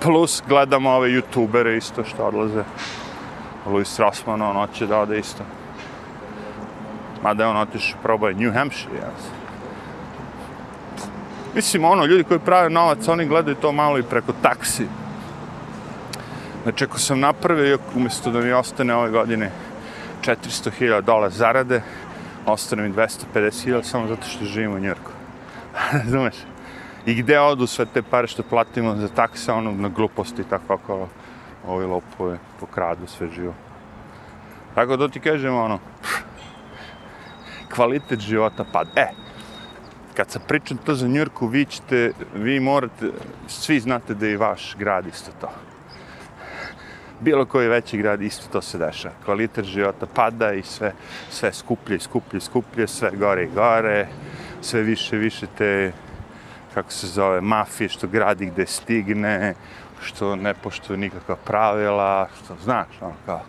Plus 0.00 0.42
gledamo 0.48 0.90
ove 0.90 1.08
youtubere 1.08 1.76
isto 1.76 2.04
što 2.04 2.24
odlaze. 2.24 2.64
Louis 3.66 3.98
Rossman, 3.98 4.42
on 4.42 4.56
hoće 4.56 4.86
da 4.86 5.00
ode 5.00 5.18
isto. 5.18 5.44
Mada 7.22 7.44
je 7.44 7.50
on 7.50 7.56
otišao 7.56 8.00
probao 8.02 8.30
New 8.30 8.52
Hampshire, 8.52 8.96
ja 8.96 9.10
sam. 9.18 9.41
Mislim, 11.54 11.84
ono, 11.84 12.04
ljudi 12.04 12.24
koji 12.24 12.40
prave 12.40 12.70
novac, 12.70 13.08
oni 13.08 13.26
gledaju 13.26 13.56
to 13.56 13.72
malo 13.72 13.98
i 13.98 14.02
preko 14.02 14.32
taksi. 14.42 14.86
Znači, 16.62 16.84
ako 16.84 16.98
sam 16.98 17.20
napravio, 17.20 17.78
umjesto 17.94 18.30
da 18.30 18.40
mi 18.40 18.52
ostane 18.52 18.94
ove 18.94 19.10
godine 19.10 19.50
400.000 20.22 21.00
dolara 21.00 21.30
zarade, 21.30 21.82
ostane 22.46 22.82
mi 22.82 22.94
250.000 22.94 23.82
samo 23.82 24.06
zato 24.06 24.26
što 24.26 24.44
živim 24.44 24.72
u 24.72 24.78
Njurku. 24.78 25.10
Razumeš? 26.04 26.34
I 27.06 27.14
gde 27.14 27.40
odu 27.40 27.66
sve 27.66 27.86
te 27.86 28.02
pare 28.02 28.26
što 28.26 28.42
platimo 28.42 28.96
za 28.96 29.08
taksa, 29.08 29.54
ono, 29.54 29.72
na 29.72 29.88
gluposti, 29.88 30.44
tako 30.44 30.66
kako 30.66 31.08
ovi 31.66 31.86
lopove 31.86 32.38
pokradu 32.60 33.06
sve 33.06 33.28
živo. 33.34 33.54
Tako 34.74 34.96
da 34.96 35.08
ti 35.08 35.20
kažem, 35.20 35.54
ono, 35.54 35.78
kvalitet 37.74 38.20
života 38.20 38.64
pad. 38.72 38.88
E, 38.96 39.06
kad 40.16 40.30
sam 40.30 40.42
pričam 40.48 40.76
to 40.76 40.94
za 40.94 41.08
Njurku, 41.08 41.46
vi 41.46 41.64
ćete, 41.64 42.12
vi 42.34 42.60
morate, 42.60 43.10
svi 43.48 43.80
znate 43.80 44.14
da 44.14 44.26
je 44.26 44.36
vaš 44.36 44.76
grad 44.78 45.06
isto 45.06 45.30
to. 45.40 45.50
Bilo 47.20 47.44
koji 47.44 47.68
veći 47.68 47.98
grad 47.98 48.22
isto 48.22 48.48
to 48.52 48.62
se 48.62 48.78
dešava. 48.78 49.14
Kvalitet 49.24 49.64
života 49.64 50.06
pada 50.06 50.52
i 50.52 50.62
sve, 50.62 50.92
sve 51.30 51.52
skuplje, 51.52 52.00
skuplje, 52.00 52.40
skuplje, 52.40 52.88
sve 52.88 53.10
gore 53.10 53.44
i 53.44 53.54
gore, 53.54 54.08
sve 54.60 54.82
više, 54.82 55.16
više 55.16 55.46
te, 55.58 55.92
kako 56.74 56.92
se 56.92 57.06
zove, 57.06 57.40
mafije 57.40 57.88
što 57.88 58.06
gradi 58.06 58.46
gde 58.46 58.66
stigne, 58.66 59.54
što 60.02 60.36
ne 60.36 60.54
poštuje 60.54 60.96
nikakva 60.96 61.36
pravila, 61.36 62.28
što 62.44 62.56
znaš, 62.64 62.86
ono 63.00 63.14
kao, 63.26 63.40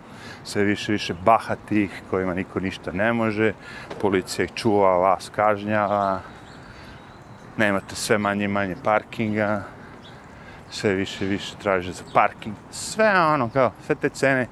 sve 0.44 0.64
više, 0.64 0.92
više 0.92 1.14
bahatih 1.24 2.02
kojima 2.10 2.34
niko 2.34 2.60
ništa 2.60 2.92
ne 2.92 3.12
može, 3.12 3.52
policija 4.00 4.44
ih 4.44 4.52
čuva, 4.54 4.98
vas 4.98 5.30
kažnjava, 5.34 6.20
nemate 7.56 7.94
sve 7.94 8.18
manje 8.18 8.44
i 8.44 8.48
manje 8.48 8.76
parkinga, 8.84 9.62
sve 10.70 10.94
više 10.94 11.24
i 11.24 11.28
više 11.28 11.54
traže 11.62 11.92
za 11.92 12.02
parking, 12.14 12.54
sve 12.70 13.20
ono 13.20 13.48
kao, 13.48 13.72
sve 13.86 13.94
te 13.94 14.08
cene, 14.08 14.46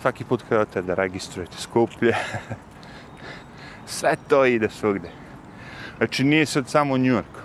svaki 0.00 0.24
put 0.24 0.42
kada 0.48 0.64
te 0.64 0.82
da 0.82 0.94
registrujete 0.94 1.56
skuplje, 1.58 2.14
sve 3.86 4.16
to 4.28 4.44
ide 4.44 4.68
svugde. 4.70 5.08
Znači 5.96 6.24
nije 6.24 6.46
sad 6.46 6.68
samo 6.68 6.96
New 6.96 7.12
York, 7.12 7.44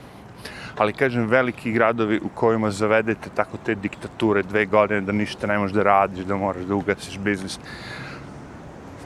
ali 0.77 0.93
kažem 0.93 1.27
veliki 1.27 1.71
gradovi 1.71 2.19
u 2.23 2.29
kojima 2.29 2.71
zavedete 2.71 3.29
tako 3.35 3.57
te 3.65 3.75
diktature 3.75 4.43
dve 4.43 4.65
godine 4.65 5.01
da 5.01 5.11
ništa 5.11 5.47
ne 5.47 5.57
možeš 5.57 5.75
da 5.75 5.83
radiš, 5.83 6.25
da 6.25 6.35
moraš 6.35 6.63
da 6.63 6.75
ugasiš 6.75 7.17
biznis. 7.17 7.59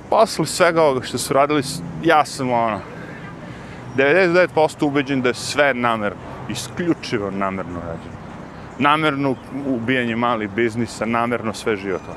Posle 0.09 0.45
svega 0.45 0.81
ovoga 0.81 1.05
što 1.05 1.17
su 1.17 1.33
radili, 1.33 1.63
ja 2.03 2.25
sam 2.25 2.51
ono, 2.51 2.81
99% 3.97 4.85
ubeđen 4.85 5.21
da 5.21 5.29
je 5.29 5.33
sve 5.33 5.73
namerno, 5.73 6.17
isključivo 6.49 7.31
namerno 7.31 7.79
rađeno. 7.79 8.23
Namerno 8.79 9.35
ubijanje 9.67 10.15
malih 10.15 10.49
biznisa, 10.49 11.05
namerno 11.05 11.53
sve 11.53 11.75
života. 11.75 12.15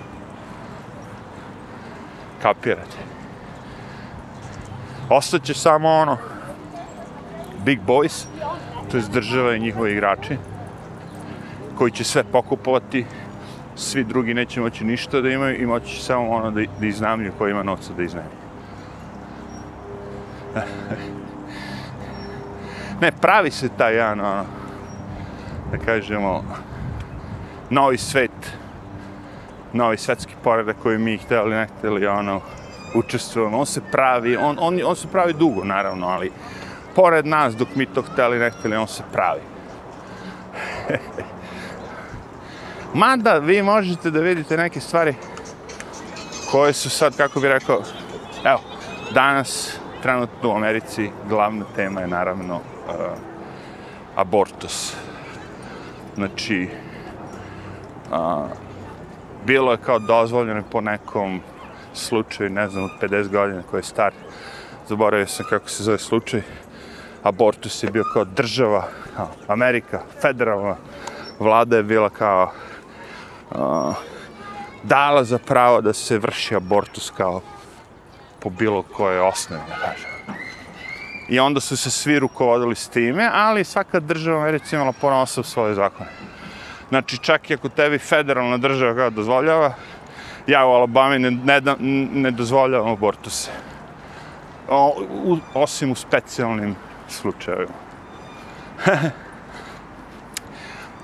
Kapirate. 2.43 2.97
Ostaće 5.09 5.55
samo 5.55 5.89
ono, 5.89 6.19
big 7.65 7.81
boys, 7.87 8.25
to 8.91 8.97
je 8.97 9.03
država 9.13 9.55
i 9.55 9.61
njihovi 9.61 9.93
igrači, 9.93 10.37
koji 11.79 11.91
će 11.91 12.05
sve 12.05 12.25
pokupovati, 12.25 13.07
svi 13.77 14.05
drugi 14.05 14.35
neće 14.35 14.61
moći 14.61 14.85
ništa 14.85 15.21
da 15.21 15.31
imaju 15.31 15.63
i 15.63 15.67
moći 15.67 16.03
samo 16.03 16.31
ono 16.31 16.51
da, 16.51 16.61
da 16.81 16.87
iznamlju 16.87 17.33
koji 17.39 17.51
ima 17.51 17.63
novca 17.63 17.93
da 17.97 18.03
iznamlju 18.03 18.31
ne, 23.01 23.13
pravi 23.13 23.51
se 23.51 23.69
taj 23.69 23.95
jedan, 23.95 24.21
ono, 24.21 24.45
da 25.73 25.79
kažemo, 25.79 26.45
novi 27.71 27.99
svet, 27.99 28.53
novi 29.73 29.97
svetski 29.97 30.35
poredak 30.45 30.77
koji 30.83 30.99
mi 30.99 31.19
htjeli, 31.19 31.51
ne 31.51 31.67
hteli, 31.67 32.07
ono, 32.07 32.41
učestvujemo. 32.95 33.59
On 33.59 33.67
se 33.67 33.81
pravi, 33.93 34.37
on, 34.37 34.57
on, 34.61 34.81
on 34.85 34.97
se 34.97 35.09
pravi 35.09 35.33
dugo, 35.33 35.65
naravno, 35.65 36.07
ali 36.07 36.33
pored 36.95 37.27
nas, 37.27 37.57
dok 37.57 37.69
mi 37.75 37.87
to 37.87 38.03
hteli, 38.03 38.39
ne 38.39 38.51
hteli, 38.51 38.77
on 38.77 38.89
se 38.89 39.03
pravi. 39.13 39.41
Mada, 42.95 43.39
vi 43.39 43.63
možete 43.63 44.11
da 44.11 44.21
vidite 44.21 44.57
neke 44.57 44.81
stvari 44.81 45.15
koje 46.51 46.73
su 46.73 46.91
sad, 46.91 47.17
kako 47.17 47.41
bih 47.41 47.51
rekao, 47.51 47.83
evo, 48.45 48.61
danas, 49.15 49.79
trenutno 50.03 50.53
u 50.53 50.57
Americi, 50.57 51.11
glavna 51.29 51.65
tema 51.77 52.01
je 52.01 52.07
naravno 52.07 52.61
uh, 52.89 53.19
abortus. 54.17 54.97
Znači, 56.15 56.69
uh, 58.11 58.45
bilo 59.45 59.73
je 59.73 59.79
kao 59.79 59.99
dozvoljeno 59.99 60.63
po 60.71 60.81
nekom 60.81 61.41
slučaju, 61.95 62.51
ne 62.51 62.69
znam, 62.69 62.85
od 62.85 62.91
50 63.01 63.29
godina 63.29 63.63
koji 63.71 63.79
je 63.79 63.85
star, 63.85 64.13
zaboravio 64.89 65.27
sam 65.27 65.47
kako 65.51 65.69
se 65.69 65.83
zove 65.83 65.99
slučaj, 65.99 66.43
abortus 67.23 67.83
je 67.83 67.91
bio 67.91 68.05
kao 68.13 68.25
država, 68.25 68.89
kao 69.17 69.29
Amerika, 69.49 70.01
federalna 70.23 70.77
vlada 71.39 71.77
je 71.77 71.83
bila 71.83 72.11
kao 72.11 72.51
uh, 73.51 73.95
dala 74.83 75.25
za 75.25 75.39
pravo 75.39 75.81
da 75.81 75.93
se 75.93 76.19
vrši 76.19 76.55
abortus 76.55 77.11
kao 77.17 77.41
po 78.41 78.51
bilo 78.51 78.83
koje 78.83 79.21
osnovi, 79.21 79.63
da 79.69 79.75
kažem. 79.75 80.16
I 81.29 81.41
onda 81.41 81.61
su 81.61 81.77
se 81.77 81.91
svi 81.91 82.19
rukovodili 82.19 82.75
s 82.75 82.89
time, 82.89 83.31
ali 83.33 83.65
svaka 83.65 84.01
država 84.01 84.41
America 84.41 84.77
imala 84.77 84.93
ponosno 84.93 85.43
svoje 85.43 85.75
zakone. 85.75 86.11
Znači, 86.89 87.19
čak 87.19 87.51
i 87.51 87.55
ako 87.55 87.69
tebi 87.69 87.99
federalna 87.99 88.57
država 88.57 88.95
kao 88.95 89.11
dozvoljava, 89.11 89.75
ja 90.47 90.67
u 90.67 90.71
Alabami 90.71 91.19
ne, 91.19 91.31
ne, 91.31 91.61
ne 92.13 92.31
dozvoljavam 92.31 92.93
abortuse. 92.93 93.51
O, 94.69 95.05
u, 95.25 95.39
osim 95.55 95.93
u 95.93 95.95
specijalnim 95.95 96.77
slučajevima. 97.09 97.75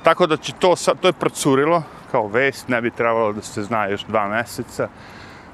Tako 0.05 0.27
da 0.27 0.37
će 0.37 0.53
to, 0.53 0.75
to 1.01 1.09
je 1.09 1.13
procurilo 1.13 1.83
kao 2.11 2.27
vest, 2.27 2.69
ne 2.69 2.81
bi 2.81 2.91
trebalo 2.91 3.33
da 3.33 3.43
se 3.43 3.63
zna 3.63 3.87
još 3.87 4.05
dva 4.05 4.29
meseca 4.29 4.89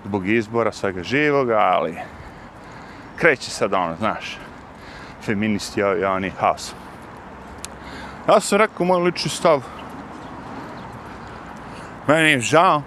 zbog 0.05 0.29
izbora 0.29 0.73
svega 0.73 1.03
živoga, 1.03 1.59
ali 1.59 1.97
kreće 3.17 3.51
sad 3.51 3.73
ono, 3.73 3.97
znaš, 3.97 4.39
feministi 5.23 5.81
ja, 5.81 5.95
ja 5.97 6.19
ni 6.19 6.31
haos. 6.31 6.75
Ja 8.29 8.41
sam 8.41 8.59
rekao 8.59 8.87
moj 8.87 9.03
lični 9.03 9.31
stav. 9.31 9.63
Meni 12.07 12.31
je 12.31 12.41
žao 12.41 12.83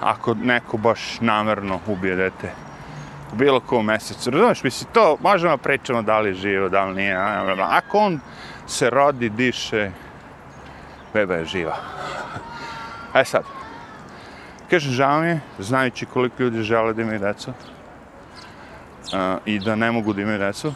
ako 0.00 0.34
neko 0.34 0.76
baš 0.76 1.20
namerno 1.20 1.80
ubije 1.86 2.16
dete 2.16 2.52
u 3.32 3.36
bilo 3.36 3.60
kom 3.60 3.86
mesecu. 3.86 4.30
Razumeš, 4.30 4.62
misli, 4.62 4.86
to 4.92 5.16
možemo 5.20 5.56
pričamo 5.56 6.02
da 6.02 6.18
li 6.20 6.30
je 6.30 6.34
živo, 6.34 6.68
da 6.68 6.84
li 6.84 6.94
nije. 6.94 7.16
Ako 7.60 7.98
on 7.98 8.20
se 8.66 8.90
rodi, 8.90 9.28
diše, 9.28 9.90
beba 11.14 11.34
je 11.34 11.44
živa. 11.44 11.76
E 13.14 13.24
sad, 13.24 13.42
kažem, 14.70 14.92
žao 14.92 15.20
mi 15.20 15.26
je, 15.26 15.40
znajući 15.58 16.06
koliko 16.06 16.42
ljudi 16.42 16.62
žele 16.62 16.92
da 16.94 17.02
imaju 17.02 17.18
decu 17.18 17.50
uh, 17.50 19.38
i 19.44 19.58
da 19.58 19.76
ne 19.76 19.90
mogu 19.92 20.12
da 20.12 20.22
imaju 20.22 20.38
decu, 20.38 20.74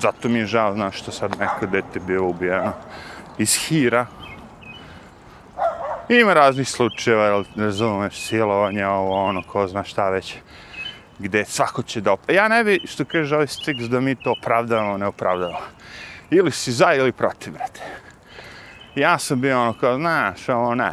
zato 0.00 0.28
mi 0.28 0.38
je 0.38 0.46
žao, 0.46 0.74
znaš, 0.74 0.98
što 0.98 1.12
sad 1.12 1.38
neko 1.38 1.66
dete 1.66 2.00
bio 2.00 2.24
ubijeno 2.24 2.72
iz 3.38 3.54
hira. 3.54 4.06
Ima 6.08 6.34
raznih 6.34 6.68
slučajeva, 6.68 7.44
razumeš, 7.56 8.20
silovanja, 8.20 8.90
ovo, 8.90 9.24
ono, 9.24 9.42
ko 9.42 9.66
zna 9.66 9.84
šta 9.84 10.10
već, 10.10 10.36
gde 11.18 11.44
svako 11.44 11.82
će 11.82 12.00
da 12.00 12.12
op... 12.12 12.20
Ja 12.30 12.48
ne 12.48 12.64
bi, 12.64 12.80
što 12.84 13.04
kaže 13.04 13.34
ovaj 13.34 13.46
Stix, 13.46 13.88
da 13.88 14.00
mi 14.00 14.14
to 14.14 14.32
opravdavamo, 14.32 14.98
ne 14.98 15.06
opravdavamo. 15.06 15.58
Ili 16.30 16.52
si 16.52 16.72
za 16.72 16.94
ili 16.94 17.12
protiv, 17.12 17.52
brate. 17.52 17.80
Ja 18.94 19.18
sam 19.18 19.40
bio 19.40 19.62
ono 19.62 19.72
kao, 19.72 19.96
znaš, 19.96 20.48
ovo 20.48 20.74
ne, 20.74 20.92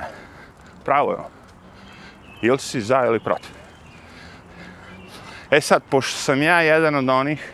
pravo 0.86 1.12
je 1.12 1.18
Ili 2.42 2.60
si 2.60 2.82
za 2.82 3.06
ili 3.06 3.20
protiv. 3.20 3.52
E 5.52 5.62
sad, 5.62 5.84
pošto 5.90 6.18
sam 6.18 6.42
ja 6.42 6.62
jedan 6.62 6.96
od 6.96 7.10
onih 7.10 7.52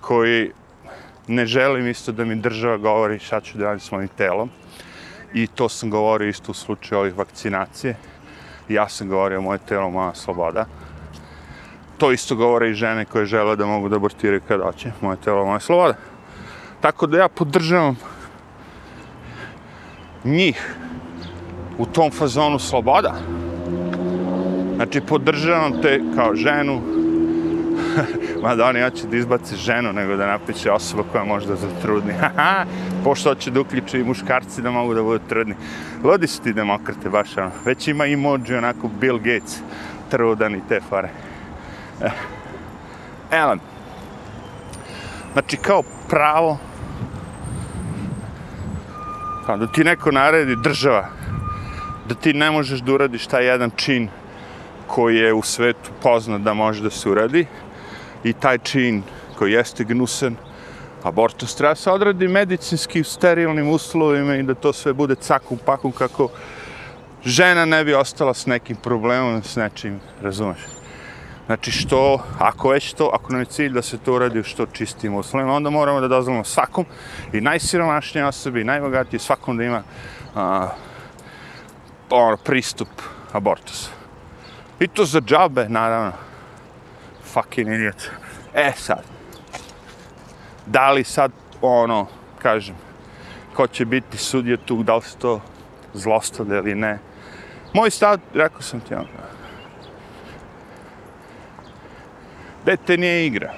koji 0.00 0.52
ne 1.26 1.46
želim 1.46 1.88
isto 1.88 2.12
da 2.12 2.24
mi 2.24 2.36
država 2.36 2.76
govori 2.76 3.18
šta 3.18 3.40
ću 3.40 3.58
da 3.58 3.64
radim 3.64 3.80
s 3.80 3.90
mojim 3.90 4.08
telom. 4.08 4.50
I 5.34 5.46
to 5.46 5.68
sam 5.68 5.90
govorio 5.90 6.28
isto 6.28 6.50
u 6.50 6.54
slučaju 6.54 7.00
ovih 7.00 7.18
vakcinacije. 7.18 7.96
Ja 8.68 8.88
sam 8.88 9.08
govorio 9.08 9.40
moje 9.40 9.58
telo, 9.58 9.90
moja 9.90 10.14
sloboda. 10.14 10.66
To 11.98 12.12
isto 12.12 12.34
govore 12.36 12.70
i 12.70 12.74
žene 12.74 13.04
koje 13.04 13.26
žele 13.26 13.56
da 13.56 13.66
mogu 13.66 13.88
da 13.88 13.96
abortiraju 13.96 14.40
kada 14.48 14.64
hoće. 14.64 14.92
Moje 15.00 15.16
telo, 15.24 15.44
moja 15.46 15.60
sloboda. 15.60 15.94
Tako 16.80 17.06
da 17.06 17.18
ja 17.18 17.28
podržavam 17.28 17.96
njih 20.24 20.76
u 21.78 21.86
tom 21.86 22.10
fazonu 22.10 22.58
sloboda. 22.58 23.14
Znači, 24.74 25.00
podržavam 25.00 25.82
te 25.82 26.00
kao 26.16 26.34
ženu, 26.34 26.80
Ma 28.42 28.54
da 28.54 28.66
oni 28.66 28.82
hoće 28.82 29.06
da 29.06 29.16
izbaci 29.16 29.56
ženu, 29.56 29.92
nego 29.92 30.16
da 30.16 30.26
napiše 30.26 30.70
osoba 30.70 31.02
koja 31.12 31.24
može 31.24 31.46
da 31.46 31.56
zatrudni. 31.56 32.12
Pošto 33.04 33.28
hoće 33.28 33.50
da 33.50 33.60
uključe 33.60 34.00
i 34.00 34.04
muškarci 34.04 34.62
da 34.62 34.70
mogu 34.70 34.94
da 34.94 35.02
budu 35.02 35.20
trudni. 35.28 35.54
Lodi 36.04 36.26
su 36.26 36.42
ti 36.42 36.52
demokrate, 36.52 37.08
baš 37.08 37.36
ono. 37.36 37.50
Već 37.64 37.88
ima 37.88 38.06
emoji 38.06 38.56
onako 38.56 38.88
Bill 39.00 39.18
Gates, 39.18 39.60
trudan 40.10 40.54
i 40.54 40.62
te 40.68 40.80
fare. 40.88 41.08
Eh. 42.02 42.10
Elan. 43.30 43.60
Znači, 45.32 45.56
kao 45.56 45.82
pravo, 46.08 46.58
kao 49.46 49.56
da 49.56 49.66
ti 49.66 49.84
neko 49.84 50.10
naredi 50.10 50.56
država, 50.62 51.08
da 52.08 52.14
ti 52.14 52.32
ne 52.32 52.50
možeš 52.50 52.80
da 52.80 52.92
uradiš 52.92 53.26
taj 53.26 53.46
jedan 53.46 53.70
čin 53.76 54.08
koji 54.86 55.16
je 55.16 55.32
u 55.32 55.42
svetu 55.42 55.90
poznat 56.02 56.40
da 56.40 56.54
može 56.54 56.82
da 56.82 56.90
se 56.90 57.08
uradi, 57.08 57.46
i 58.24 58.32
taj 58.32 58.58
čin 58.58 59.02
koji 59.38 59.52
jeste 59.52 59.84
gnusan, 59.84 60.36
abortus 61.02 61.56
treba 61.56 61.74
se 61.74 61.90
odradi 61.90 62.28
medicinski 62.28 63.00
u 63.00 63.04
sterilnim 63.04 63.68
uslovima 63.68 64.36
i 64.36 64.42
da 64.42 64.54
to 64.54 64.72
sve 64.72 64.92
bude 64.92 65.14
cakum 65.14 65.58
pakum 65.64 65.92
kako 65.92 66.28
žena 67.24 67.64
ne 67.64 67.84
bi 67.84 67.94
ostala 67.94 68.34
s 68.34 68.46
nekim 68.46 68.76
problemom, 68.76 69.42
s 69.42 69.56
nečim, 69.56 70.00
razumeš? 70.22 70.58
Znači 71.46 71.70
što, 71.70 72.22
ako 72.38 72.68
već 72.68 72.92
to, 72.92 73.10
ako 73.12 73.32
nam 73.32 73.40
je 73.40 73.46
cilj 73.46 73.72
da 73.72 73.82
se 73.82 73.98
to 73.98 74.14
uradi 74.14 74.40
u 74.40 74.44
što 74.44 74.66
čistim 74.66 75.14
uslovima, 75.14 75.52
onda 75.52 75.70
moramo 75.70 76.00
da 76.00 76.08
dozvolimo 76.08 76.44
svakom 76.44 76.84
i 77.32 77.40
najsiromašnije 77.40 78.26
osobi, 78.26 78.60
i 78.60 78.64
najbogatije, 78.64 79.20
svakom 79.20 79.56
da 79.56 79.64
ima 79.64 79.82
a, 80.34 80.68
ono, 82.10 82.36
pristup 82.36 82.88
abortusa. 83.32 83.90
I 84.80 84.88
to 84.88 85.04
za 85.04 85.20
džabe, 85.20 85.68
naravno 85.68 86.12
fucking 87.32 87.68
idiot. 87.68 88.10
E 88.54 88.72
sad, 88.76 89.02
da 90.66 90.90
li 90.90 91.04
sad, 91.04 91.32
ono, 91.60 92.06
kažem, 92.42 92.74
ko 93.54 93.66
će 93.66 93.84
biti 93.84 94.18
sudje 94.18 94.56
tu, 94.56 94.82
da 94.82 94.96
li 94.96 95.02
se 95.02 95.18
to 95.18 95.40
zlostade 95.94 96.56
ili 96.56 96.74
ne. 96.74 96.98
Moj 97.74 97.90
stav, 97.90 98.18
rekao 98.34 98.62
sam 98.62 98.80
ti 98.80 98.94
ono, 98.94 99.06
dete 102.64 102.96
nije 102.96 103.26
igra, 103.26 103.52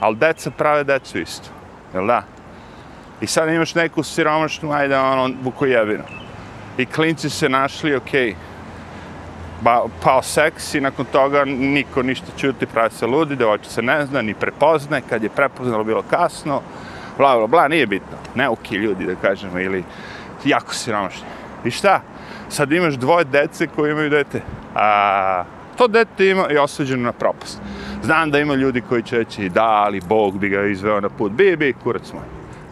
ali 0.00 0.16
deca 0.16 0.50
prave 0.50 0.84
decu 0.84 1.18
isto, 1.18 1.48
jel 1.94 2.06
da? 2.06 2.22
I 3.20 3.26
sad 3.26 3.48
imaš 3.48 3.74
neku 3.74 4.02
siromašnu, 4.02 4.72
ajde, 4.72 4.98
ono, 4.98 5.34
bukojevinu. 5.42 6.04
I 6.78 6.86
klinci 6.86 7.30
se 7.30 7.48
našli, 7.48 7.94
okej, 7.96 8.30
okay, 8.30 8.34
ba, 9.60 9.84
pao 10.02 10.22
seks 10.22 10.74
i 10.74 10.80
nakon 10.80 11.06
toga 11.12 11.44
niko 11.44 12.02
ništa 12.02 12.26
čuti, 12.36 12.66
pravi 12.66 12.90
se 12.90 13.06
ludi, 13.06 13.36
devojče 13.36 13.70
se 13.70 13.82
ne 13.82 14.06
zna, 14.06 14.22
ni 14.22 14.34
prepozne, 14.34 15.02
kad 15.08 15.22
je 15.22 15.28
prepoznalo 15.28 15.84
bilo 15.84 16.02
kasno, 16.02 16.60
bla, 17.18 17.36
bla, 17.36 17.46
bla, 17.46 17.68
nije 17.68 17.86
bitno. 17.86 18.16
Neuki 18.34 18.74
ljudi, 18.76 19.06
da 19.06 19.14
kažemo, 19.14 19.60
ili 19.60 19.84
jako 20.44 20.74
siromašni. 20.74 21.26
I 21.64 21.70
šta? 21.70 22.00
Sad 22.48 22.72
imaš 22.72 22.94
dvoje 22.94 23.24
dece 23.24 23.66
koji 23.66 23.92
imaju 23.92 24.10
dete. 24.10 24.42
A, 24.74 25.44
to 25.76 25.88
dete 25.88 26.28
ima 26.28 26.46
i 26.50 26.58
osuđeno 26.58 27.02
na 27.02 27.12
propast. 27.12 27.60
Znam 28.02 28.30
da 28.30 28.38
ima 28.38 28.54
ljudi 28.54 28.80
koji 28.88 29.02
će 29.02 29.18
reći 29.18 29.48
da, 29.48 29.66
ali 29.66 30.00
Bog 30.08 30.38
bi 30.38 30.48
ga 30.48 30.66
izveo 30.66 31.00
na 31.00 31.08
put. 31.08 31.32
Bi, 31.32 31.56
bi, 31.56 31.74
kurac 31.82 32.12
moj. 32.12 32.22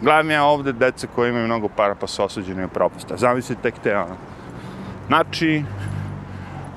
Gledam 0.01 0.31
ja 0.31 0.43
ovde 0.43 0.73
deca 0.73 1.07
koji 1.15 1.29
imaju 1.29 1.45
mnogo 1.45 1.67
para 1.67 1.95
pa 1.95 2.07
su 2.07 2.23
osuđeni 2.23 2.61
na 2.61 2.67
propast. 2.67 3.11
Zamisli 3.15 3.55
tek 3.55 3.75
te 3.83 3.97
ono. 3.97 4.15
Znači, 5.07 5.63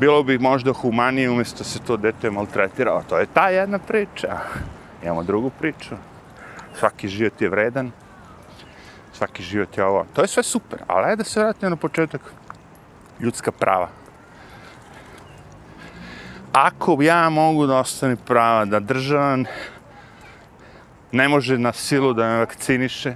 bilo 0.01 0.23
bi 0.23 0.39
možda 0.39 0.73
humanije 0.73 1.31
umjesto 1.31 1.65
se 1.65 1.79
to 1.79 1.97
dete 1.97 2.31
maltretira. 2.31 3.03
To 3.09 3.19
je 3.19 3.27
ta 3.27 3.49
jedna 3.49 3.79
priča. 3.79 4.39
Imamo 5.03 5.23
drugu 5.23 5.51
priču. 5.51 5.95
Svaki 6.79 7.09
život 7.09 7.43
je 7.43 7.49
vredan. 7.49 7.91
Svaki 9.13 9.43
život 9.43 9.79
je 9.79 9.85
ovo. 9.85 10.07
To 10.15 10.23
je 10.23 10.29
sve 10.29 10.43
super. 10.43 10.79
Ali 10.87 11.05
ajde 11.05 11.17
da 11.17 11.25
se 11.25 11.41
vratimo 11.41 11.71
na 11.71 11.77
početak. 11.77 12.21
Ljudska 13.21 13.53
prava. 13.53 13.89
Ako 16.53 16.99
ja 17.03 17.29
mogu 17.29 17.67
da 17.67 17.77
ostane 17.77 18.17
prava 18.17 18.65
da 18.65 18.81
državan 18.81 19.47
ne 21.13 21.29
može 21.29 21.59
na 21.59 21.73
silu 21.73 22.13
da 22.13 22.27
me 22.27 22.39
vakciniše, 22.39 23.15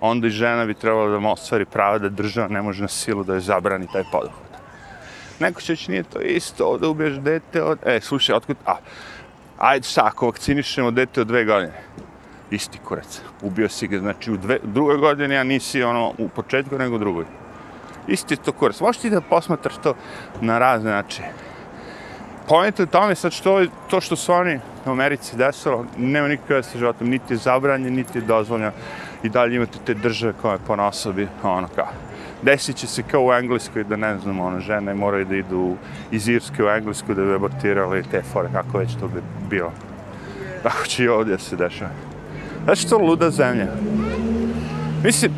onda 0.00 0.26
i 0.26 0.30
žena 0.30 0.64
bi 0.64 0.74
trebala 0.74 1.10
da 1.10 1.18
mu 1.18 1.32
ostvari 1.32 1.64
prava 1.64 1.98
da 1.98 2.08
država 2.08 2.48
ne 2.48 2.62
može 2.62 2.82
na 2.82 2.88
silu 2.88 3.24
da 3.24 3.32
joj 3.32 3.40
zabrani 3.40 3.86
taj 3.92 4.04
poduhvat. 4.12 4.47
Neko 5.40 5.60
će 5.60 5.76
nije 5.88 6.02
to 6.02 6.20
isto, 6.20 6.66
ovdje 6.66 6.88
ubiješ 6.88 7.14
dete 7.14 7.62
od... 7.62 7.78
E, 7.86 8.00
slušaj, 8.00 8.36
otkud... 8.36 8.56
A, 8.66 8.76
ajde 9.58 9.86
šta, 9.86 10.02
ako 10.04 10.26
vakcinišemo 10.26 10.90
dete 10.90 11.20
od 11.20 11.26
dve 11.26 11.44
godine. 11.44 11.72
Isti 12.50 12.78
kurac. 12.78 13.20
Ubio 13.42 13.68
si 13.68 13.88
ga, 13.88 13.98
znači, 13.98 14.32
u 14.32 14.36
dve, 14.36 14.58
drugoj 14.62 14.96
godini, 14.96 15.36
a 15.36 15.44
nisi 15.44 15.82
ono 15.82 16.12
u 16.18 16.28
početku, 16.28 16.78
nego 16.78 16.96
u 16.96 16.98
drugoj. 16.98 17.24
Isti 18.06 18.36
to 18.36 18.52
kurac. 18.52 18.80
Možeš 18.80 19.02
ti 19.02 19.10
da 19.10 19.20
posmatraš 19.20 19.74
to 19.82 19.94
na 20.40 20.58
razne 20.58 20.90
načine. 20.90 21.32
Pojente 22.48 22.82
u 22.82 22.86
tome 22.86 23.14
sad 23.14 23.32
što 23.32 23.66
to 23.90 24.00
što 24.00 24.16
su 24.16 24.32
oni 24.32 24.60
u 24.86 24.90
Americi 24.90 25.36
desilo, 25.36 25.84
nema 25.96 26.28
nikakve 26.28 26.62
sa 26.62 26.78
životom, 26.78 27.08
niti 27.08 27.34
je 27.34 27.36
zabranjen, 27.36 27.94
niti 27.94 28.18
je 28.18 28.22
dozvoljeno. 28.22 28.72
I 29.22 29.28
dalje 29.28 29.56
imate 29.56 29.78
te 29.84 29.94
države 29.94 30.32
koje 30.42 30.58
po 30.66 30.72
osobi, 30.72 31.28
ono 31.42 31.68
kao 31.74 31.86
desit 32.42 32.76
će 32.76 32.86
se 32.86 33.02
kao 33.02 33.24
u 33.24 33.32
Engleskoj 33.32 33.84
da 33.84 33.96
ne 33.96 34.18
znam, 34.18 34.40
ono, 34.40 34.60
žene 34.60 34.94
moraju 34.94 35.24
da 35.24 35.36
idu 35.36 35.76
iz 36.10 36.28
Irske 36.28 36.64
u 36.64 36.68
Englesku 36.68 37.14
da 37.14 37.24
bi 37.24 37.34
abortirali 37.34 38.02
te 38.10 38.22
fore, 38.22 38.48
kako 38.52 38.78
već 38.78 38.94
to 39.00 39.08
bi 39.08 39.22
bilo. 39.50 39.72
Tako 40.62 40.86
će 40.86 41.04
i 41.04 41.08
ovdje 41.08 41.38
se 41.38 41.56
dešava. 41.56 41.90
Znači, 42.64 42.88
to 42.88 42.98
luda 42.98 43.30
zemlja. 43.30 43.66
Mislim, 45.04 45.32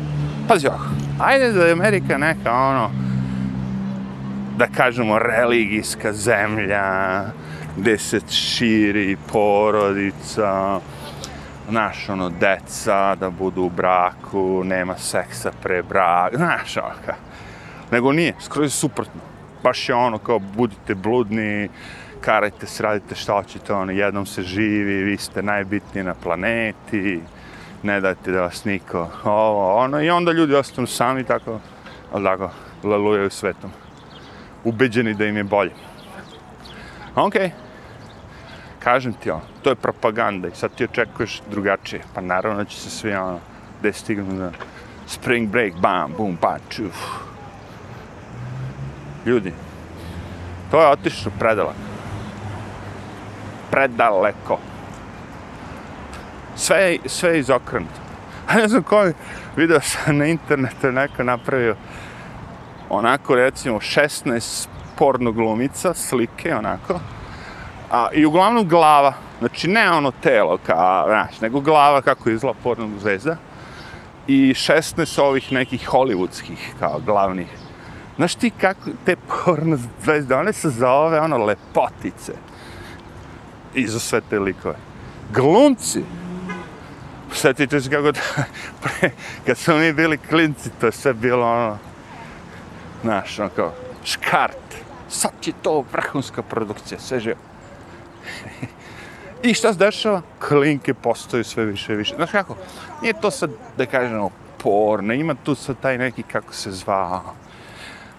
pazi 0.47 0.67
ovako, 0.67 0.85
ajde 1.19 1.51
da 1.51 1.65
je 1.65 1.71
Amerika 1.71 2.17
neka, 2.17 2.53
ono, 2.53 2.91
da 4.57 4.67
kažemo, 4.67 5.19
religijska 5.19 6.13
zemlja, 6.13 7.23
gde 7.77 7.97
se 7.97 8.19
širi 8.29 9.17
porodica, 9.31 10.79
znaš, 11.71 12.09
ono, 12.09 12.29
deca 12.29 13.15
da 13.15 13.29
budu 13.29 13.61
u 13.61 13.69
braku, 13.69 14.63
nema 14.63 14.97
seksa 14.97 15.51
pre 15.63 15.83
braka, 15.83 16.37
znaš, 16.37 16.77
ono, 16.77 16.95
ka. 17.05 17.15
Nego 17.91 18.11
nije, 18.11 18.33
skroz 18.39 18.65
je 18.65 18.69
suprotno. 18.69 19.21
Baš 19.63 19.89
je 19.89 19.95
ono, 19.95 20.17
kao, 20.17 20.39
budite 20.39 20.95
bludni, 20.95 21.69
karajte 22.21 22.67
se, 22.67 22.83
radite 22.83 23.15
šta 23.15 23.33
hoćete, 23.33 23.73
ono, 23.73 23.91
jednom 23.91 24.25
se 24.25 24.41
živi, 24.41 25.03
vi 25.03 25.17
ste 25.17 25.43
najbitniji 25.43 26.03
na 26.03 26.13
planeti, 26.13 27.21
ne 27.83 28.01
dajte 28.01 28.31
da 28.31 28.41
vas 28.41 28.65
niko, 28.65 29.07
ovo, 29.23 29.75
ono, 29.75 30.01
i 30.01 30.09
onda 30.09 30.31
ljudi 30.31 30.55
ostanu 30.55 30.87
sami 30.87 31.23
tako, 31.23 31.59
ali 32.13 32.23
tako, 32.23 32.49
lalujaju 32.83 33.29
svetom, 33.29 33.71
ubeđeni 34.63 35.13
da 35.13 35.25
im 35.25 35.37
je 35.37 35.43
bolje. 35.43 35.71
Okej. 37.15 37.41
Okay. 37.41 37.70
Kažem 38.83 39.13
ti 39.13 39.31
ono, 39.31 39.41
to 39.61 39.69
je 39.69 39.75
propaganda 39.75 40.47
i 40.47 40.55
sad 40.55 40.71
ti 40.75 40.83
očekuješ 40.83 41.41
drugačije. 41.49 42.01
Pa 42.13 42.21
naravno 42.21 42.63
da 42.63 42.65
će 42.65 42.79
se 42.79 42.89
svi 42.89 43.13
ono, 43.13 43.39
gde 43.79 43.93
stignu 43.93 44.25
ono, 44.29 44.43
na 44.43 44.51
spring 45.07 45.49
break, 45.49 45.73
bam, 45.79 46.13
bum, 46.17 46.37
pa, 46.41 46.57
čuf. 46.69 46.95
Ljudi, 49.25 49.53
to 50.71 50.81
je 50.81 50.87
otišlo 50.87 51.31
predaleko. 51.39 51.91
Predaleko. 53.71 54.59
Sve, 56.55 56.97
sve 57.05 57.29
je 57.29 57.39
izokrenuto. 57.39 58.01
A 58.47 58.55
ne 58.61 58.67
znam 58.67 58.83
koji 58.83 59.13
video 59.55 59.79
sam 59.81 60.17
na 60.17 60.25
internetu 60.25 60.91
neko 60.91 61.23
napravio 61.23 61.75
onako 62.89 63.35
recimo 63.35 63.79
16 63.79 64.67
porno 64.97 65.31
glumica, 65.31 65.93
slike 65.93 66.55
onako. 66.55 66.99
A, 67.91 68.09
I 68.13 68.25
uglavnom 68.25 68.67
glava, 68.67 69.13
znači 69.39 69.67
ne 69.67 69.91
ono 69.91 70.11
telo 70.11 70.57
kao, 70.65 71.05
znaš, 71.07 71.41
nego 71.41 71.59
glava 71.59 72.01
kako 72.01 72.29
je 72.29 72.35
izla 72.35 72.53
pornog 72.63 72.89
zvezda. 72.99 73.35
I 74.27 74.53
16 74.53 75.21
ovih 75.21 75.51
nekih 75.51 75.89
hollywoodskih 75.89 76.57
kao 76.79 76.99
glavnih. 77.05 77.47
Znaš 78.15 78.35
ti 78.35 78.51
kako 78.61 78.89
te 79.05 79.15
porno 79.15 79.77
zvezde, 80.03 80.35
one 80.35 80.53
se 80.53 80.69
zove 80.69 81.19
ono 81.19 81.37
lepotice. 81.37 82.33
I 83.73 83.87
za 83.87 83.99
sve 83.99 84.21
te 84.29 84.39
likove. 84.39 84.75
Glumci, 85.33 86.03
Sjetite 87.33 87.81
se 87.81 87.89
kako 87.89 88.11
da, 88.11 88.19
pre, 88.83 89.11
kad 89.45 89.57
smo 89.57 89.75
mi 89.75 89.93
bili 89.93 90.17
klinci, 90.17 90.69
to 90.79 90.85
je 90.85 90.91
sve 90.91 91.13
bilo 91.13 91.51
ono, 91.51 91.77
znaš, 93.01 93.39
ono 93.39 93.49
kao, 93.49 93.73
škart. 94.03 94.75
Sad 95.09 95.31
će 95.41 95.51
to 95.61 95.85
vrhunska 95.93 96.41
produkcija, 96.41 96.99
sve 96.99 97.19
živo. 97.19 97.50
I 99.43 99.53
šta 99.53 99.73
se 99.73 99.79
dešava? 99.79 100.21
Klinke 100.47 100.93
postaju 100.93 101.43
sve 101.43 101.65
više 101.65 101.93
i 101.93 101.95
više. 101.95 102.15
Znaš 102.15 102.31
kako? 102.31 102.55
Nije 103.01 103.13
to 103.21 103.31
sad, 103.31 103.51
da 103.77 103.85
kažemo, 103.85 104.29
porno, 104.57 105.13
ima 105.13 105.35
tu 105.43 105.55
sad 105.55 105.75
taj 105.81 105.97
neki, 105.97 106.23
kako 106.23 106.53
se 106.53 106.71
zvao, 106.71 107.33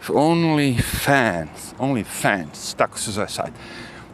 only 0.08 0.82
fans, 1.04 1.74
only 1.78 2.04
fans, 2.04 2.74
tako 2.74 2.98
se 2.98 3.10
zove 3.10 3.28
sad. 3.28 3.50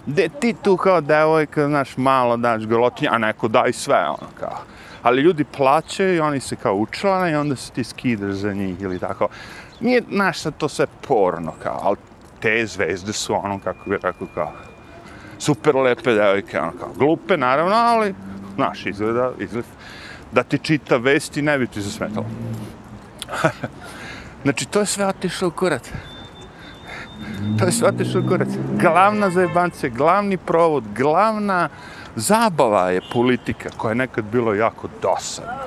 Gde 0.07 0.29
ti 0.41 0.55
tu 0.63 0.77
kao 0.77 1.01
devojka, 1.01 1.67
znaš, 1.67 1.97
malo 1.97 2.37
daš 2.37 2.67
golotinje, 2.67 3.09
a 3.13 3.19
neko 3.19 3.49
daj 3.49 3.73
sve, 3.73 4.09
ono 4.09 4.31
kao 4.41 4.59
ali 5.03 5.23
ljudi 5.23 5.45
plaćaju 5.45 6.15
i 6.15 6.21
oni 6.21 6.41
se 6.41 6.57
kao 6.57 6.75
učlane 6.75 7.33
i 7.33 7.35
onda 7.35 7.57
se 7.57 7.73
ti 7.73 7.85
skidaš 7.85 8.35
za 8.35 8.53
njih 8.53 8.81
ili 8.81 8.99
tako. 8.99 9.29
Nije, 9.81 10.03
znaš, 10.13 10.39
sad 10.39 10.57
to 10.57 10.69
sve 10.69 10.87
porno 11.09 11.53
kao, 11.63 11.81
ali 11.83 11.97
te 12.41 12.67
zvezde 12.67 13.13
su 13.13 13.35
ono, 13.35 13.61
kako 13.65 13.91
bi 13.91 13.99
rekao, 14.03 14.27
kao, 14.35 14.53
super 15.39 15.77
lepe 15.77 16.15
devojke, 16.15 16.61
ono 16.61 16.73
kao, 16.73 16.89
glupe 16.99 17.37
naravno, 17.37 17.75
ali, 17.75 18.15
znaš, 18.55 18.87
izgleda, 18.87 19.31
izgleda, 19.39 19.69
da 20.33 20.43
ti 20.43 20.59
čita 20.59 20.97
vesti, 20.97 21.43
ne 21.43 21.59
bi 21.59 21.67
ti 21.67 21.81
zasmetalo. 21.81 22.27
znači, 24.43 24.67
to 24.67 24.81
je 24.81 24.87
sve 24.87 25.07
otišlo 25.07 25.49
u 25.49 25.51
kurac. 25.51 25.91
To 27.59 27.65
je 27.65 27.73
sve 27.73 27.89
otišlo 27.89 28.21
u 28.21 28.29
kurac. 28.29 28.49
Glavna 28.81 29.31
zajebance, 29.31 29.89
glavni 29.89 30.37
provod, 30.37 30.85
glavna 30.97 31.69
zabava 32.17 32.91
je 32.91 33.01
politika 33.13 33.69
koja 33.77 33.91
je 33.91 33.95
nekad 33.95 34.25
bilo 34.25 34.55
jako 34.55 34.89
dosadna. 35.03 35.59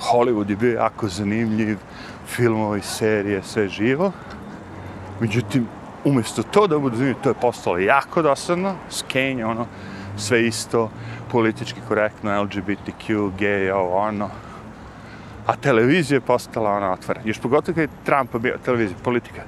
Hollywood 0.00 0.50
je 0.50 0.56
bio 0.56 0.74
jako 0.74 1.08
zanimljiv, 1.08 1.78
filmovi, 2.26 2.80
serije, 2.82 3.42
sve 3.42 3.68
živo. 3.68 4.12
Međutim, 5.20 5.68
umjesto 6.08 6.42
to 6.42 6.66
da 6.66 6.78
bude 6.78 6.96
zanimljivi, 6.96 7.22
to 7.22 7.30
je 7.30 7.34
postalo 7.34 7.78
jako 7.78 8.22
dosadno, 8.22 8.74
skenje, 8.90 9.46
ono, 9.46 9.66
sve 10.16 10.46
isto, 10.46 10.90
politički 11.30 11.80
korektno, 11.88 12.42
LGBTQ, 12.42 13.30
gay, 13.38 13.72
ovo, 13.72 13.96
ono. 13.96 14.30
A 15.46 15.56
televizija 15.56 16.16
je 16.16 16.20
postala 16.20 16.70
ona 16.70 16.92
otvorena. 16.92 17.26
Još 17.26 17.38
pogotovo 17.38 17.74
kad 17.74 17.82
je 17.82 18.04
Trump 18.04 18.36
bio, 18.36 18.58
televizija, 18.64 18.98
politika. 19.04 19.42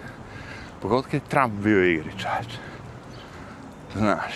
Pogotovo 0.83 1.03
kad 1.03 1.15
je 1.15 1.29
Trump 1.29 1.55
bio 1.55 1.85
igri, 1.85 2.13
čač. 2.19 2.47
Znaš, 3.97 4.33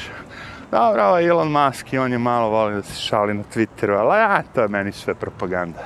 Dobro, 0.74 1.04
ovo 1.04 1.18
je 1.18 1.28
Elon 1.28 1.52
Musk 1.52 1.92
i 1.92 1.98
on 1.98 2.12
je 2.12 2.18
malo 2.18 2.48
volio 2.48 2.76
da 2.76 2.82
se 2.82 3.00
šali 3.00 3.34
na 3.34 3.42
Twitteru, 3.54 3.98
ali 3.98 4.18
ja, 4.18 4.42
to 4.54 4.62
je 4.62 4.68
meni 4.68 4.92
sve 4.92 5.14
propaganda. 5.14 5.84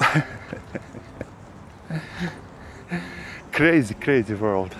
crazy, 3.56 3.94
crazy 4.04 4.40
world. 4.40 4.70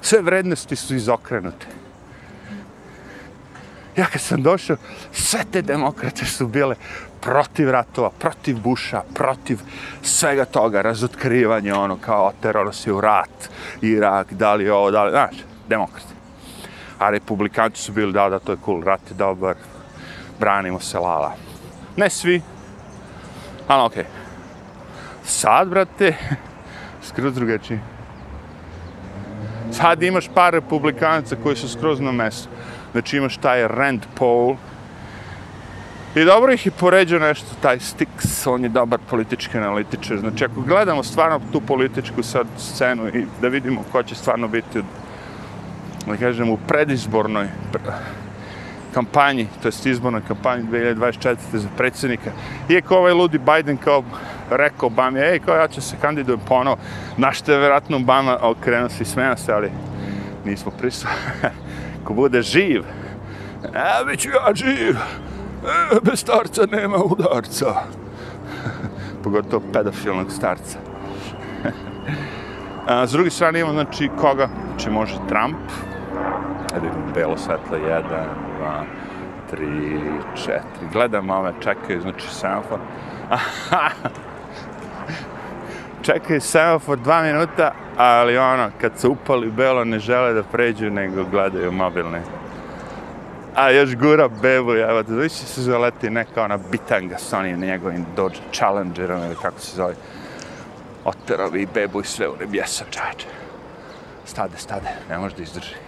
Sve 0.00 0.22
vrednosti 0.22 0.76
su 0.76 0.94
izokrenute. 0.94 1.66
Ja 3.96 4.06
kad 4.06 4.20
sam 4.20 4.42
došao, 4.42 4.76
sve 5.12 5.40
te 5.52 5.62
demokrate 5.62 6.24
su 6.24 6.46
bile 6.46 6.76
protiv 7.20 7.70
ratova, 7.70 8.10
protiv 8.18 8.60
Busha, 8.60 9.02
protiv 9.14 9.58
svega 10.02 10.44
toga, 10.44 10.82
razotkrivanje 10.82 11.74
ono 11.74 11.96
kao 11.96 12.32
terorosi 12.42 12.90
u 12.90 13.00
rat, 13.00 13.50
Irak, 13.80 14.32
da 14.32 14.54
li 14.54 14.70
ovo, 14.70 14.90
da 14.90 15.04
li, 15.04 15.10
znaš, 15.10 15.36
demokrati 15.68 16.16
a 16.98 17.10
republikanci 17.10 17.82
su 17.82 17.92
bili, 17.92 18.12
da, 18.12 18.28
da, 18.28 18.38
to 18.38 18.52
je 18.52 18.58
cool, 18.64 18.82
rat 18.82 19.00
je 19.10 19.14
dobar, 19.14 19.56
branimo 20.40 20.80
se, 20.80 20.98
lala. 20.98 21.32
Ne 21.96 22.10
svi, 22.10 22.42
ali 23.68 23.84
okej. 23.84 24.02
Okay. 24.02 24.06
Sad, 25.24 25.68
brate, 25.68 26.16
skroz 27.06 27.34
drugačiji. 27.34 27.78
Sad 29.72 30.02
imaš 30.02 30.28
par 30.34 30.52
republikanaca 30.52 31.36
koji 31.42 31.56
su 31.56 31.68
skroz 31.68 32.00
na 32.00 32.12
mesu. 32.12 32.48
Znači 32.92 33.16
imaš 33.16 33.36
taj 33.36 33.68
Rand 33.68 34.06
Paul. 34.18 34.56
I 36.14 36.24
dobro 36.24 36.52
ih 36.52 36.66
je 36.66 36.72
poređao 36.72 37.18
nešto, 37.18 37.46
taj 37.62 37.78
Stix, 37.78 38.48
on 38.50 38.62
je 38.62 38.68
dobar 38.68 39.00
politički 39.10 39.58
analitičar. 39.58 40.18
Znači 40.18 40.44
ako 40.44 40.60
gledamo 40.60 41.02
stvarno 41.02 41.40
tu 41.52 41.60
političku 41.60 42.22
sad 42.22 42.46
scenu 42.58 43.08
i 43.08 43.26
da 43.40 43.48
vidimo 43.48 43.84
ko 43.92 44.02
će 44.02 44.14
stvarno 44.14 44.48
biti 44.48 44.82
da 46.06 46.16
kažem, 46.16 46.50
u 46.50 46.58
predizbornoj 46.68 47.48
kampanji, 48.96 49.46
to 49.62 49.68
jest 49.68 49.86
izbornoj 49.86 50.22
kampanji 50.28 50.64
2024. 50.64 51.36
za 51.52 51.68
predsjednika. 51.76 52.30
Iako 52.68 52.96
ovaj 52.96 53.12
ludi 53.12 53.38
Biden 53.38 53.76
kao 53.76 54.02
rekao 54.50 54.86
Obama, 54.86 55.18
ej, 55.18 55.38
kao 55.38 55.56
ja 55.56 55.68
ću 55.68 55.80
se 55.80 55.96
kandidujem 56.00 56.40
ponovo, 56.48 56.76
na 57.16 57.32
što 57.32 57.52
je 57.52 57.58
vjerojatno 57.58 57.96
Obama 57.96 58.38
okrenuo 58.42 58.88
se 58.88 59.02
i 59.02 59.06
smena 59.06 59.36
se, 59.36 59.52
ali 59.52 59.70
nismo 60.44 60.72
prisutni. 60.78 61.12
Ko 62.04 62.14
bude 62.14 62.42
živ, 62.42 62.82
a 63.74 64.04
bit 64.04 64.20
ću 64.20 64.28
ja 64.28 64.54
živ, 64.54 64.96
e, 64.96 66.00
bez 66.02 66.20
starca 66.20 66.66
nema 66.70 66.96
udarca. 66.96 67.66
Pogotovo 69.24 69.62
pedofilnog 69.72 70.32
starca. 70.32 70.78
A, 72.88 73.06
s 73.06 73.12
druge 73.12 73.30
strane 73.30 73.60
imamo, 73.60 73.74
znači, 73.74 74.10
koga? 74.20 74.48
Znači, 74.68 74.90
može 74.90 75.14
Trump, 75.28 75.56
kad 76.72 76.82
vidim 76.82 77.12
belo 77.14 77.36
svetlo, 77.36 77.76
jedan, 77.76 78.46
dva, 78.58 78.84
tri, 79.50 80.00
četiri, 80.36 80.88
gledam 80.92 81.30
ove, 81.30 81.52
čekaju, 81.60 82.00
znači, 82.00 82.28
semafor. 82.30 82.78
čekaju 86.06 86.40
semafor 86.40 86.98
dva 86.98 87.22
minuta, 87.22 87.72
ali 87.96 88.38
ono, 88.38 88.70
kad 88.80 88.98
se 88.98 89.08
upali 89.08 89.50
belo, 89.50 89.84
ne 89.84 89.98
žele 89.98 90.32
da 90.32 90.42
pređu, 90.42 90.90
nego 90.90 91.24
gledaju 91.24 91.72
mobilne. 91.72 92.22
A 93.54 93.70
još 93.70 93.96
gura 93.96 94.28
bebu, 94.28 94.72
evo, 94.72 95.02
da 95.02 95.14
više 95.14 95.34
se 95.34 95.62
zaleti 95.62 96.10
neka 96.10 96.44
ona 96.44 96.58
bitanga 96.72 97.18
s 97.18 97.32
onim 97.32 97.60
njegovim 97.60 98.06
Dodge 98.16 98.38
Challengerom, 98.52 99.22
ili 99.22 99.36
kako 99.42 99.60
se 99.60 99.76
zove. 99.76 99.94
Oterovi 101.04 101.66
bebu 101.74 102.00
i 102.00 102.04
sve 102.04 102.28
u 102.28 102.36
nebjesa, 102.40 102.84
čače. 102.90 103.26
Stade, 104.24 104.56
stade, 104.56 104.88
ne 105.08 105.18
može 105.18 105.36
da 105.36 105.42
izdrži 105.42 105.85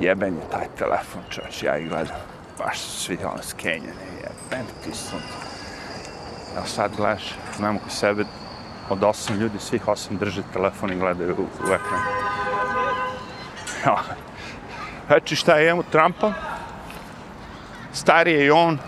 jeben 0.00 0.34
je 0.34 0.50
taj 0.50 0.66
telefon, 0.78 1.22
čovječ, 1.30 1.62
ja 1.62 1.78
ih 1.78 1.88
gledam. 1.88 2.16
Baš 2.58 2.78
su 2.78 3.00
svi 3.00 3.18
ono 3.24 3.42
skenjeni, 3.42 3.92
jeben 4.16 4.66
ti 4.84 4.94
sunce. 4.94 5.52
Evo 6.56 6.66
sad 6.66 6.96
gledaš, 6.96 7.34
znamo 7.56 7.78
ko 7.78 7.90
sebe, 7.90 8.24
od 8.90 9.04
osam 9.04 9.36
ljudi, 9.36 9.58
svih 9.58 9.88
osam 9.88 10.16
drže 10.16 10.42
telefon 10.52 10.92
i 10.92 10.98
gledaju 10.98 11.36
u, 11.38 11.42
u 11.42 11.72
ekran. 11.72 12.00
Znači 15.06 15.36
šta 15.36 15.56
je 15.56 15.66
imamo 15.66 15.82
Trumpa? 15.82 16.32
Stariji 17.92 18.34
je 18.34 18.46
i 18.46 18.50
on, 18.50 18.78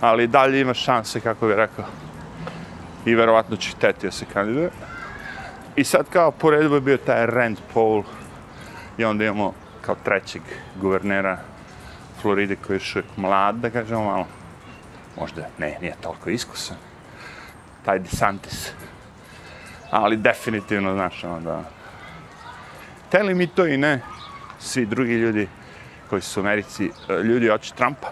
ali 0.00 0.26
dalje 0.26 0.60
ima 0.60 0.74
šanse, 0.74 1.20
kako 1.20 1.46
bih 1.46 1.56
rekao. 1.56 1.84
I 3.06 3.14
verovatno 3.14 3.56
će 3.56 3.74
tetio 3.80 4.12
se 4.12 4.24
kandiduje. 4.32 4.70
I 5.76 5.84
sad 5.84 6.06
kao 6.12 6.30
po 6.30 6.50
redu 6.50 6.74
je 6.74 6.80
bio 6.80 6.96
taj 6.96 7.26
Rand 7.26 7.58
Paul. 7.74 8.02
I 8.98 9.04
onda 9.04 9.24
imamo 9.24 9.54
kao 9.82 9.96
trećeg 10.04 10.42
guvernera 10.80 11.38
Floride 12.20 12.56
koji 12.56 12.74
je 12.74 12.78
još 12.78 12.96
mlad, 13.16 13.54
da 13.54 13.70
kažemo 13.70 14.04
malo. 14.04 14.26
Možda 15.16 15.48
ne, 15.58 15.78
nije 15.80 15.94
toliko 16.00 16.30
iskusan. 16.30 16.76
Taj 17.84 17.98
DeSantis. 17.98 18.72
Ali 19.90 20.16
definitivno, 20.16 20.94
znaš, 20.94 21.24
ono 21.24 21.40
da... 21.40 21.62
Teli 23.10 23.34
mi 23.34 23.46
to 23.46 23.66
i 23.66 23.76
ne, 23.76 24.00
svi 24.58 24.86
drugi 24.86 25.12
ljudi 25.12 25.48
koji 26.10 26.22
su 26.22 26.40
u 26.40 26.42
Americi, 26.42 26.90
eh, 27.08 27.22
ljudi 27.22 27.50
oči 27.50 27.74
Trumpa. 27.74 28.10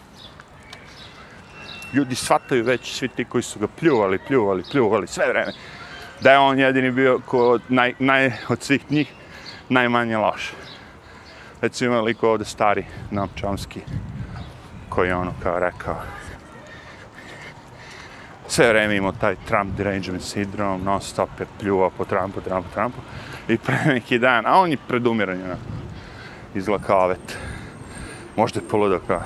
Ljudi 1.93 2.15
shvataju 2.15 2.65
već, 2.65 2.93
svi 2.93 3.09
ti 3.09 3.25
koji 3.25 3.43
su 3.43 3.59
ga 3.59 3.67
pljuvali, 3.67 4.19
pljuvali, 4.19 4.65
pljuvali 4.73 5.07
sve 5.07 5.29
vreme, 5.29 5.53
da 6.21 6.33
je 6.33 6.39
on 6.39 6.59
jedini 6.59 6.91
bio 6.91 7.21
ko 7.27 7.59
naj, 7.69 7.95
naj, 7.99 8.33
od 8.49 8.63
svih 8.63 8.91
njih 8.91 9.13
najmanje 9.69 10.17
loš. 10.17 10.53
Recimo 11.61 11.95
ima 11.95 12.03
liko 12.03 12.31
ovde 12.31 12.45
stari 12.45 12.85
Nam 13.11 13.29
Chomsky, 13.41 13.81
koji 14.89 15.09
je 15.09 15.15
ono 15.15 15.33
kao 15.43 15.59
rekao, 15.59 15.97
sve 18.49 18.69
vreme 18.69 18.97
imao 18.97 19.13
taj 19.13 19.37
Trump 19.49 19.77
derangement 19.77 20.23
syndrome, 20.23 20.85
non 20.85 21.01
stop 21.01 21.29
je 21.41 21.47
pljuvao 21.61 21.91
po 21.91 22.05
Trumpu, 22.05 22.41
Trumpu, 22.41 22.69
Trumpu. 22.75 22.99
I 23.49 23.59
pre 23.59 23.79
neki 23.87 24.19
dan, 24.19 24.47
a 24.47 24.61
on 24.61 24.71
je 24.71 24.77
pred 24.89 25.07
umiranjem, 25.07 25.45
ono, 25.45 25.57
izgleda 26.55 26.85
kao 26.85 27.01
avet. 27.01 27.39
Možda 28.37 28.61
je 28.61 28.69
poludo 28.69 29.01
kao. 29.07 29.23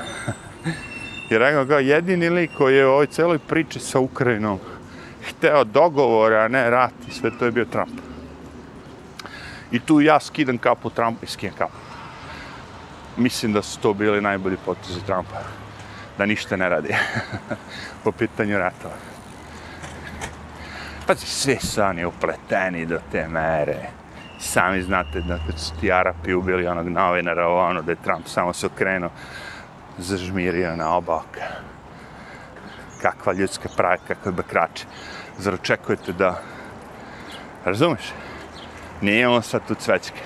I 1.31 1.39
rekao 1.39 1.67
kao 1.67 1.79
jedini 1.79 2.31
lik 2.31 2.51
koji 2.59 2.77
je 2.77 2.87
u 2.87 2.91
ovoj 2.91 3.07
celoj 3.07 3.39
priči 3.39 3.81
sa 3.81 3.99
Ukrajinom 3.99 4.59
hteo 5.29 5.65
dogovore, 5.65 6.37
a 6.37 6.49
ne 6.49 6.71
rat 6.71 6.93
i 7.09 7.11
sve 7.11 7.31
to 7.39 7.45
je 7.45 7.53
bio 7.53 7.65
Trump. 7.65 8.01
I 9.71 9.81
tu 9.81 10.01
ja 10.01 10.21
skidam 10.21 10.59
kapu 10.59 10.91
Trumpu 10.91 11.25
i 11.25 11.29
skidam 11.29 11.57
kapu. 11.59 11.84
Mislim 13.17 13.53
da 13.53 13.63
su 13.63 13.81
to 13.81 13.95
bili 13.95 14.21
najbolji 14.21 14.57
potezi 14.65 15.01
Trumpa. 15.07 15.41
Da 16.19 16.27
ništa 16.27 16.57
ne 16.57 16.69
radi 16.69 16.95
po 18.05 18.13
pitanju 18.13 18.59
ratova. 18.59 18.95
Pazi, 21.07 21.27
sve 21.27 21.61
su 21.61 21.83
oni 21.83 22.05
upleteni 22.05 22.87
do 22.87 22.99
te 23.13 23.29
mere. 23.29 23.77
Sami 24.41 24.83
znate 24.83 25.21
da 25.21 25.39
kad 25.47 25.59
su 25.59 25.73
ti 25.81 25.93
Arapi 25.93 26.35
ubili 26.35 26.67
onog 26.67 26.89
novinara, 26.89 27.49
ono 27.49 27.83
da 27.83 27.93
je 27.93 28.03
Trump 28.05 28.27
samo 28.27 28.53
se 28.53 28.67
okrenuo, 28.67 29.11
zažmirio 29.99 30.77
na 30.77 30.97
obok. 30.97 31.39
Kakva 33.03 33.33
ljudska 33.33 33.69
praja, 33.77 33.97
kakve 34.09 34.33
bakrače. 34.33 34.85
Zar 35.39 35.55
očekujete 35.55 36.13
da... 36.13 36.41
Razumeš? 37.65 38.13
Nije 39.01 39.29
on 39.29 39.43
sad 39.43 39.69
tu 39.69 39.75
cvećke. 39.75 40.21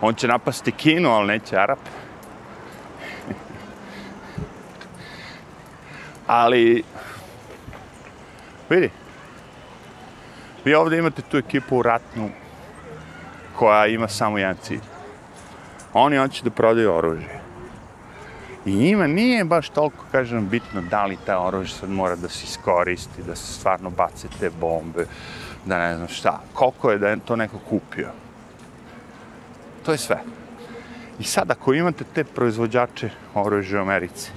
On 0.00 0.14
će 0.14 0.28
napasti 0.28 0.72
Kinu, 0.72 1.10
ali 1.10 1.26
neće 1.26 1.56
Arape. 1.56 2.03
Ali... 6.26 6.82
Vidi, 8.70 8.90
Vi 10.64 10.74
ovdje 10.74 10.98
imate 10.98 11.22
tu 11.22 11.36
ekipu 11.36 11.82
ratnu 11.82 12.30
koja 13.56 13.86
ima 13.86 14.08
samo 14.08 14.38
jedan 14.38 14.56
cilj. 14.62 14.80
Oni 15.92 16.16
hoće 16.16 16.44
da 16.44 16.50
prodaju 16.50 16.94
oružje. 16.94 17.40
I 18.66 18.74
njima 18.74 19.06
nije 19.06 19.44
baš 19.44 19.68
toliko, 19.68 20.04
kažem, 20.12 20.48
bitno 20.48 20.82
da 20.82 21.04
li 21.06 21.18
ta 21.26 21.38
oružje 21.40 21.74
sad 21.74 21.90
mora 21.90 22.16
da 22.16 22.28
se 22.28 22.44
iskoristi, 22.44 23.22
da 23.22 23.36
se 23.36 23.52
stvarno 23.52 23.90
bace 23.90 24.28
te 24.40 24.50
bombe, 24.60 25.06
da 25.64 25.78
ne 25.78 25.96
znam 25.96 26.08
šta. 26.08 26.40
Koliko 26.52 26.90
je 26.90 26.98
da 26.98 27.08
je 27.08 27.20
to 27.24 27.36
neko 27.36 27.58
kupio. 27.58 28.08
To 29.84 29.92
je 29.92 29.98
sve. 29.98 30.22
I 31.18 31.24
sad, 31.24 31.50
ako 31.50 31.74
imate 31.74 32.04
te 32.14 32.24
proizvođače 32.24 33.10
oružja 33.34 33.78
u 33.78 33.82
Americi 33.82 34.30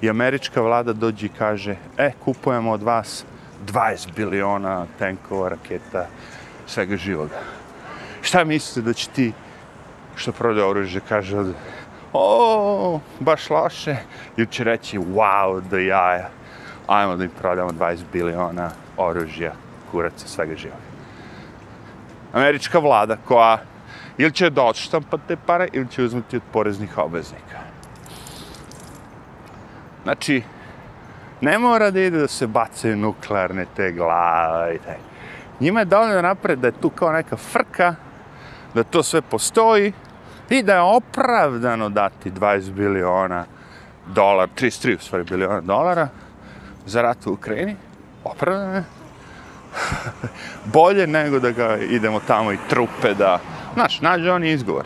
i 0.00 0.10
američka 0.10 0.60
vlada 0.60 0.92
dođe 0.92 1.26
i 1.26 1.28
kaže, 1.38 1.76
e, 1.98 2.12
kupujemo 2.24 2.70
od 2.70 2.82
vas 2.82 3.24
20 3.66 4.14
biliona 4.16 4.86
tenkova, 4.98 5.48
raketa, 5.48 6.06
svega 6.66 6.96
živoga. 6.96 7.40
Šta 8.22 8.44
mislite 8.44 8.86
da 8.86 8.92
će 8.92 9.08
ti 9.08 9.32
što 10.16 10.32
prodaje 10.32 10.66
oružje 10.66 11.00
kaže 11.08 11.44
o, 12.12 13.00
baš 13.20 13.50
loše, 13.50 13.96
ili 14.36 14.46
će 14.46 14.64
reći 14.64 14.98
wow, 14.98 15.60
do 15.70 15.78
jaja, 15.78 16.28
ajmo 16.86 17.16
da 17.16 17.24
im 17.24 17.30
prodamo 17.40 17.70
20 17.70 17.98
biliona 18.12 18.70
oružja, 18.96 19.52
kuraca, 19.90 20.28
svega 20.28 20.56
živoga. 20.56 20.90
Američka 22.32 22.78
vlada 22.78 23.16
koja 23.16 23.58
ili 24.18 24.32
će 24.32 24.50
da 24.50 24.62
odštampa 24.62 25.18
te 25.28 25.36
pare 25.36 25.68
ili 25.72 25.88
će 25.88 26.02
uzmeti 26.02 26.36
od 26.36 26.42
poreznih 26.52 26.98
obveznika. 26.98 27.69
Znači, 30.02 30.42
ne 31.40 31.58
mora 31.58 31.90
da 31.90 32.00
ide 32.00 32.18
da 32.18 32.28
se 32.28 32.46
bace 32.46 32.96
nuklearne 32.96 33.66
te 33.76 33.92
glave 33.92 34.74
i 34.74 34.78
taj. 34.78 34.96
Njima 35.60 35.80
je 35.80 35.84
dovoljno 35.84 36.14
da 36.14 36.22
napred 36.22 36.58
da 36.58 36.66
je 36.66 36.80
tu 36.80 36.90
kao 36.90 37.12
neka 37.12 37.36
frka, 37.36 37.94
da 38.74 38.82
to 38.82 39.02
sve 39.02 39.22
postoji 39.22 39.92
i 40.50 40.62
da 40.62 40.74
je 40.74 40.80
opravdano 40.80 41.88
dati 41.88 42.30
20 42.30 42.70
biliona 42.70 43.44
dolara, 44.06 44.52
33 44.56 44.96
u 44.96 45.00
stvari 45.00 45.24
biliona 45.24 45.60
dolara 45.60 46.08
za 46.86 47.02
rat 47.02 47.26
u 47.26 47.32
Ukrajini. 47.32 47.76
Opravdano 48.24 48.74
je. 48.74 48.84
Bolje 50.74 51.06
nego 51.06 51.38
da 51.38 51.50
ga 51.50 51.76
idemo 51.76 52.20
tamo 52.26 52.52
i 52.52 52.58
trupe 52.68 53.14
da... 53.14 53.38
Znaš, 53.74 54.00
nađe 54.00 54.32
oni 54.32 54.50
izgovor. 54.52 54.84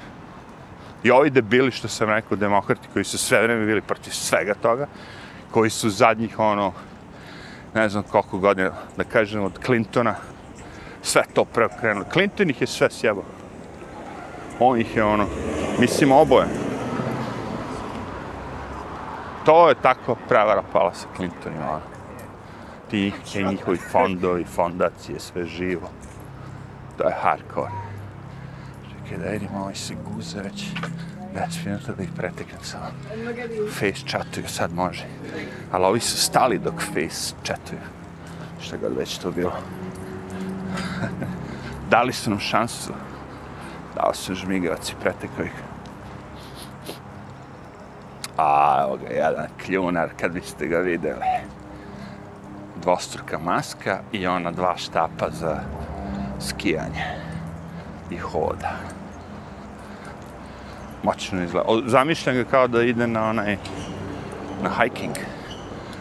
I 1.05 1.11
ovi 1.11 1.31
debili 1.31 1.71
što 1.71 1.89
sam 1.89 2.09
rekao, 2.09 2.37
demokrati 2.37 2.89
koji 2.93 3.05
su 3.05 3.19
sve 3.19 3.43
vreme 3.43 3.67
bili 3.67 3.81
protiv 3.81 4.11
svega 4.11 4.55
toga, 4.55 4.87
koji 5.51 5.71
su 5.71 5.91
zadnjih, 5.91 6.39
ono, 6.39 6.73
ne 7.75 7.89
znam 7.89 8.03
koliko 8.03 8.39
godina, 8.39 8.71
da 8.97 9.05
kažem, 9.05 9.43
od 9.43 9.59
Clintona, 9.65 10.15
sve 11.03 11.23
to 11.35 11.45
preokrenulo. 11.45 12.07
Clinton 12.13 12.51
ih 12.51 12.61
je 12.61 12.67
sve 12.67 12.91
sjebao. 12.91 13.25
On 14.61 14.81
ih 14.81 14.97
je, 14.97 15.05
ono, 15.05 15.27
mislim, 15.79 16.13
oboje. 16.13 16.47
To 19.45 19.69
je 19.69 19.75
tako 19.75 20.17
prevara 20.29 20.63
pala 20.73 20.95
sa 20.95 21.07
Clintonima, 21.17 21.71
ono. 21.71 21.81
Ti 22.91 23.13
njihovi 23.51 23.77
fondovi, 23.77 24.45
fondacije, 24.45 25.21
sve 25.21 25.47
živo. 25.47 25.91
To 26.99 27.05
je 27.05 27.15
hardcore. 27.23 27.84
Čekaj, 29.05 29.25
da 29.25 29.31
vidim, 29.31 29.49
ovaj 29.57 29.75
se 29.75 29.95
guze 29.95 30.43
već. 30.43 30.67
10 31.35 31.67
minuta 31.67 31.93
da 31.93 32.03
ih 32.03 32.09
preteknem 32.17 32.61
samo. 32.63 32.85
Face 33.71 34.07
chatuju, 34.07 34.49
sad 34.49 34.73
može. 34.73 35.05
Ali 35.73 35.85
ovi 35.85 36.01
su 36.01 36.17
stali 36.17 36.59
dok 36.59 36.75
face 36.81 37.35
chatuju. 37.45 37.81
Šta 38.61 38.77
god 38.77 38.97
već 38.97 39.19
to 39.19 39.31
bilo. 39.31 39.53
Dali 41.91 42.13
su 42.13 42.31
nam 42.31 42.39
šansu. 42.39 42.93
Dao 43.95 44.15
su 44.15 44.35
žmigavac 44.35 44.91
i 44.91 44.95
pretekao 45.01 45.45
ih. 45.45 45.63
A, 48.37 48.81
evo 48.83 48.97
ga, 48.97 49.15
jedan 49.15 49.47
kljunar, 49.65 50.11
kad 50.21 50.33
biste 50.33 50.67
ga 50.67 50.79
videli. 50.79 51.25
Dvostruka 52.83 53.39
maska 53.39 54.01
i 54.13 54.27
ona 54.27 54.51
dva 54.51 54.77
štapa 54.77 55.31
za 55.31 55.61
skijanje 56.41 57.24
i 58.11 58.19
hoda 58.19 58.77
moćno 61.05 61.45
izgleda. 61.45 61.69
Zamišljam 61.87 62.37
ga 62.37 62.45
kao 62.45 62.69
da 62.69 62.83
ide 62.83 63.07
na 63.07 63.29
onaj, 63.29 63.57
na 64.63 64.71
hiking. 64.71 65.15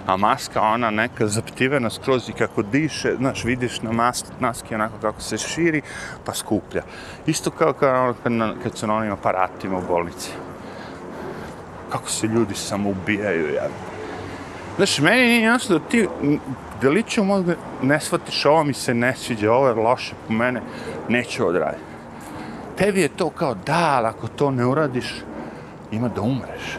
A 0.08 0.18
maska, 0.18 0.62
ona 0.62 0.90
neka 0.92 1.28
zaptivena 1.28 1.90
skroz 1.90 2.30
i 2.30 2.34
kako 2.34 2.62
diše, 2.62 3.16
znaš, 3.18 3.44
vidiš 3.44 3.82
na 3.82 3.92
mas, 3.92 4.24
maski 4.40 4.76
onako 4.76 4.96
kako 5.02 5.22
se 5.22 5.38
širi, 5.38 5.82
pa 6.26 6.34
skuplja. 6.34 6.84
Isto 7.26 7.52
kao 7.52 7.74
kad, 7.74 8.16
kad, 8.24 8.34
kad 8.64 8.78
su 8.78 8.88
na 8.88 8.96
onim 8.96 9.12
aparatima 9.12 9.78
u 9.78 9.88
bolnici. 9.88 10.32
Kako 11.90 12.10
se 12.10 12.28
ljudi 12.28 12.56
samo 12.56 12.90
ubijaju, 12.90 13.54
ja. 13.54 13.68
Znaš, 14.76 15.00
meni 15.00 15.28
nije 15.28 15.42
jasno 15.42 15.80
da 15.80 15.86
ti 15.86 16.08
deliću 16.82 17.24
možda 17.24 17.56
ne 17.82 18.00
shvatiš, 18.00 18.46
ovo 18.46 18.64
mi 18.64 18.74
se 18.74 18.94
ne 18.94 19.16
sviđa, 19.16 19.54
ovo 19.54 19.68
je 19.68 19.74
loše 19.74 20.14
po 20.28 20.34
mene, 20.34 20.62
neću 21.10 21.48
odraditi 21.48 21.93
tebi 22.78 23.02
je 23.02 23.10
to 23.10 23.30
kao 23.30 23.56
da, 23.66 23.96
ali 23.98 24.08
ako 24.08 24.28
to 24.28 24.52
ne 24.52 24.66
uradiš, 24.66 25.14
ima 25.92 26.08
da 26.08 26.22
umreš. 26.22 26.78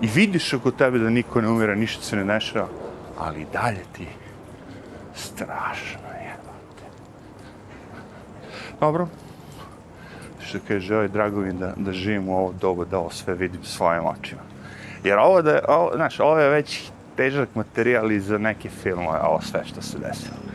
I 0.00 0.06
vidiš 0.06 0.52
oko 0.52 0.70
tebe 0.70 0.98
da 0.98 1.10
niko 1.10 1.40
ne 1.40 1.48
umira, 1.48 1.74
ništa 1.74 2.02
se 2.02 2.16
ne 2.16 2.24
dešava, 2.24 2.68
ali 3.18 3.46
dalje 3.52 3.84
ti 3.92 4.06
strašno 5.14 6.08
je. 6.20 6.36
Dobro. 8.80 9.08
Što 10.40 10.58
kaže, 10.68 10.94
ovaj 10.94 11.08
drago 11.08 11.40
mi 11.40 11.52
da, 11.52 11.72
da 11.76 11.92
živim 11.92 12.28
u 12.28 12.36
ovo 12.36 12.52
dobu, 12.60 12.84
da 12.84 12.98
ovo 12.98 13.10
sve 13.10 13.34
vidim 13.34 13.64
svojim 13.64 14.04
očima. 14.04 14.40
Jer 15.04 15.18
ovo 15.18 15.42
da, 15.42 15.60
ovo, 15.68 15.90
znaš, 15.94 16.20
ovo 16.20 16.38
je 16.38 16.50
već 16.50 16.90
težak 17.16 17.48
materijal 17.54 18.12
i 18.12 18.20
za 18.20 18.38
neke 18.38 18.70
filmove, 18.70 19.18
ovo 19.18 19.40
sve 19.40 19.64
što 19.64 19.82
se 19.82 19.98
desilo. 19.98 20.51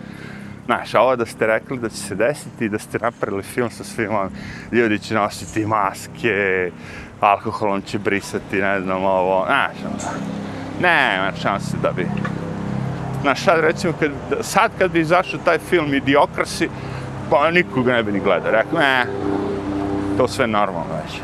Znaš, 0.67 0.95
ovo 0.95 1.15
da 1.15 1.25
ste 1.25 1.47
rekli 1.47 1.77
da 1.77 1.89
će 1.89 1.97
se 1.97 2.15
desiti 2.15 2.65
i 2.65 2.69
da 2.69 2.80
ste 2.80 2.99
napravili 2.99 3.43
film 3.43 3.69
sa 3.69 3.84
svim 3.84 4.15
ovim, 4.15 4.32
ljudi 4.71 4.99
će 4.99 5.15
nositi 5.15 5.65
maske, 5.65 6.71
alkoholom 7.19 7.82
će 7.82 7.99
brisati, 7.99 8.62
ne 8.62 8.82
znam, 8.82 9.03
ovo, 9.03 9.45
znaš, 9.45 9.75
ono, 9.86 10.19
ne, 10.82 11.15
ima 11.17 11.32
šanse 11.41 11.77
da 11.82 11.91
bi... 11.91 12.08
Znaš, 13.21 13.43
sad 13.43 13.60
recimo, 13.60 13.93
kad, 13.99 14.12
sad 14.41 14.71
kad 14.77 14.91
bi 14.91 14.99
izašao 14.99 15.39
taj 15.45 15.60
film 15.60 15.93
Idiokrasi, 15.93 16.69
pa 17.30 17.51
nikoga 17.51 17.93
ne 17.93 18.03
bi 18.03 18.12
ni 18.12 18.19
gledao, 18.19 18.51
rekao, 18.51 18.80
ne, 18.80 19.06
to 20.17 20.27
sve 20.27 20.47
normalno 20.47 20.95
već. 21.06 21.21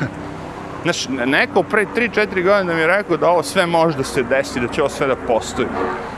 Znaš, 0.82 1.08
neko 1.26 1.62
pre 1.62 1.86
3-4 1.96 2.44
godine 2.44 2.74
mi 2.74 2.80
je 2.80 2.86
rekao 2.86 3.16
da 3.16 3.28
ovo 3.28 3.42
sve 3.42 3.66
može 3.66 3.96
da 3.96 4.04
se 4.04 4.22
desi, 4.22 4.60
da 4.60 4.68
će 4.68 4.82
ovo 4.82 4.90
sve 4.90 5.06
da 5.06 5.16
postoji. 5.16 5.68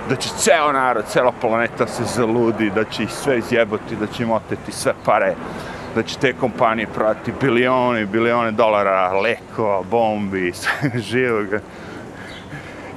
Da 0.08 0.16
će 0.16 0.28
ceo 0.38 0.72
narod, 0.72 1.04
cela 1.08 1.32
planeta 1.40 1.86
se 1.86 2.04
zaludi, 2.04 2.70
da 2.70 2.84
će 2.84 3.02
ih 3.02 3.12
sve 3.12 3.38
izjebati, 3.38 3.96
da 3.96 4.06
će 4.06 4.22
im 4.22 4.30
oteti 4.30 4.72
sve 4.72 4.94
pare, 5.04 5.34
da 5.94 6.02
će 6.02 6.18
te 6.18 6.32
kompanije 6.32 6.86
prati 6.94 7.32
bilione 7.40 8.02
i 8.02 8.06
bilione 8.06 8.52
dolara, 8.52 9.12
lekova, 9.12 9.82
bombi, 9.82 10.52
živog. 10.94 11.02
živoga. 11.02 11.60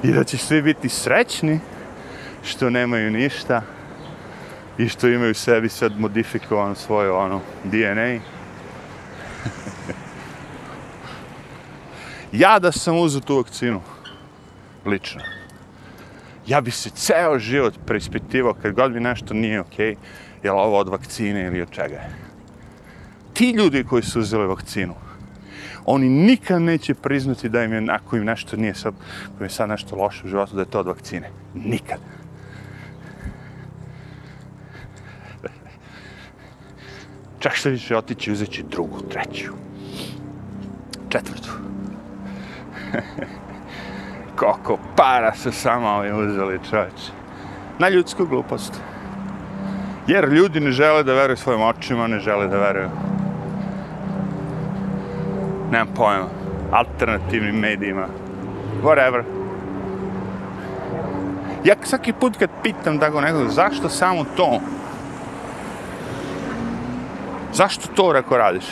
I 0.02 0.12
da 0.12 0.24
će 0.24 0.38
svi 0.38 0.62
biti 0.62 0.88
srećni 0.88 1.60
što 2.44 2.70
nemaju 2.70 3.10
ništa 3.10 3.62
i 4.78 4.88
što 4.88 5.08
imaju 5.08 5.34
sebi 5.34 5.68
sad 5.68 6.00
modifikovan 6.00 6.74
svoj 6.74 7.10
ono, 7.10 7.40
DNA. 7.64 8.08
ja 12.32 12.58
da 12.58 12.72
sam 12.72 12.98
uzeo 12.98 13.20
tu 13.20 13.36
vakcinu, 13.36 13.80
lično, 14.86 15.20
ja 16.46 16.60
bi 16.60 16.70
se 16.70 16.90
ceo 16.90 17.38
život 17.38 17.74
preispitivao 17.86 18.54
kad 18.54 18.72
god 18.72 18.92
mi 18.92 19.00
nešto 19.00 19.34
nije 19.34 19.60
okej, 19.60 19.94
okay, 19.94 19.96
je 20.42 20.52
li 20.52 20.58
ovo 20.58 20.78
od 20.78 20.88
vakcine 20.88 21.46
ili 21.46 21.62
od 21.62 21.70
čega 21.70 21.94
je. 21.94 22.10
Ti 23.32 23.50
ljudi 23.50 23.84
koji 23.84 24.02
su 24.02 24.20
uzeli 24.20 24.46
vakcinu, 24.46 24.94
oni 25.84 26.08
nikad 26.08 26.62
neće 26.62 26.94
priznati 26.94 27.48
da 27.48 27.64
im 27.64 27.72
je, 27.72 27.86
ako 27.90 28.16
im 28.16 28.24
nešto 28.24 28.56
nije 28.56 28.74
sad, 28.74 28.94
ako 29.24 29.36
im 29.38 29.44
je 29.44 29.50
sad 29.50 29.68
nešto 29.68 29.96
loše 29.96 30.22
u 30.24 30.28
životu, 30.28 30.54
da 30.54 30.62
je 30.62 30.70
to 30.70 30.80
od 30.80 30.86
vakcine. 30.86 31.30
Nikad. 31.54 31.98
Čak 37.38 37.54
što 37.54 37.68
više 37.68 37.96
otići 37.96 38.32
uzeći 38.32 38.62
drugu, 38.70 39.00
treću, 39.00 39.52
četvrtu. 41.08 41.50
Koliko 44.36 44.78
para 44.96 45.34
su 45.34 45.52
samo 45.52 45.88
ovi 45.88 46.12
uzeli 46.12 46.60
čovječe. 46.70 47.12
Na 47.78 47.88
ljudsku 47.88 48.26
glupost. 48.26 48.80
Jer 50.06 50.28
ljudi 50.28 50.60
ne 50.60 50.70
žele 50.70 51.02
da 51.02 51.14
veruju 51.14 51.36
svojim 51.36 51.62
očima, 51.62 52.06
ne 52.06 52.18
žele 52.18 52.48
da 52.48 52.58
veruju. 52.58 52.88
Nemam 55.70 55.88
pojma. 55.94 56.26
Alternativnim 56.72 57.56
medijima. 57.56 58.06
Whatever. 58.82 59.22
Ja 61.64 61.74
svaki 61.82 62.12
put 62.12 62.36
kad 62.36 62.50
pitam 62.62 62.98
da 62.98 63.08
go 63.08 63.20
nekog, 63.20 63.48
zašto 63.48 63.88
samo 63.88 64.24
to? 64.36 64.60
Zašto 67.52 67.88
to 67.94 68.12
reko 68.12 68.36
radiš? 68.36 68.64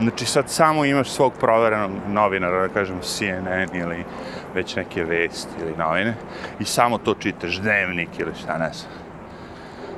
Znači 0.00 0.26
sad 0.26 0.50
samo 0.50 0.84
imaš 0.84 1.10
svog 1.10 1.32
proverenog 1.40 1.90
novinara, 2.08 2.60
da 2.60 2.68
kažemo 2.68 3.00
CNN 3.00 3.68
ili 3.74 4.04
već 4.54 4.76
neke 4.76 5.04
vesti 5.04 5.50
ili 5.60 5.76
novine 5.76 6.14
i 6.60 6.64
samo 6.64 6.98
to 6.98 7.14
čitaš, 7.14 7.60
dnevnik 7.60 8.08
ili 8.18 8.32
šta 8.42 8.58
ne 8.58 8.70
znam. 8.72 8.92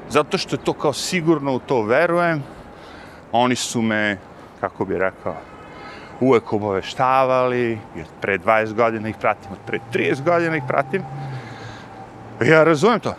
Zato 0.09 0.39
što 0.39 0.57
je 0.57 0.65
to 0.65 0.73
kao 0.73 0.93
sigurno 0.93 1.53
u 1.53 1.59
to 1.59 1.83
verujem, 1.83 2.43
oni 3.33 3.57
su 3.57 3.83
me, 3.83 4.19
kako 4.61 4.85
bi 4.85 4.99
rekao, 4.99 5.37
uvek 6.21 6.53
obaveštavali, 6.53 7.79
jer 7.97 8.07
pre 8.21 8.39
20 8.39 8.73
godina 8.73 9.09
ih 9.09 9.17
pratim, 9.21 9.53
od 9.53 9.59
pre 9.67 9.79
30 9.93 10.23
godina 10.23 10.57
ih 10.57 10.63
pratim. 10.69 11.03
Ja 12.41 12.65
razumem 12.65 13.01
to 13.01 13.15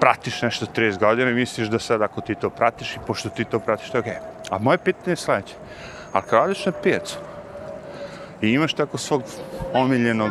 pratiš 0.00 0.42
nešto 0.42 0.66
30 0.66 0.98
godina 0.98 1.30
i 1.30 1.34
misliš 1.34 1.68
da 1.68 1.78
sad 1.78 2.02
ako 2.02 2.20
ti 2.20 2.34
to 2.34 2.50
pratiš 2.50 2.96
i 2.96 2.98
pošto 3.06 3.28
ti 3.28 3.44
to 3.44 3.58
pratiš, 3.58 3.90
to 3.90 3.96
je 3.96 4.00
okej. 4.00 4.12
Okay. 4.12 4.54
A 4.54 4.58
moje 4.58 4.78
pitanje 4.78 5.12
je 5.12 5.16
sledeće. 5.16 5.54
Ali 6.12 6.24
kad 6.24 6.38
radiš 6.38 6.66
na 6.66 6.72
pijacu 6.72 7.18
i 8.42 8.48
imaš 8.52 8.74
tako 8.74 8.98
svog 8.98 9.22
omiljenog 9.74 10.30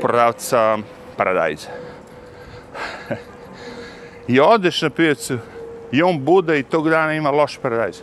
prodavca 0.00 0.78
paradajza 1.16 1.68
i 4.28 4.40
odeš 4.40 4.82
na 4.82 4.90
pijacu 4.90 5.38
i 5.92 6.02
on 6.02 6.24
bude 6.24 6.58
i 6.58 6.62
tog 6.62 6.90
dana 6.90 7.14
ima 7.14 7.30
loš 7.30 7.58
paradajz. 7.62 8.00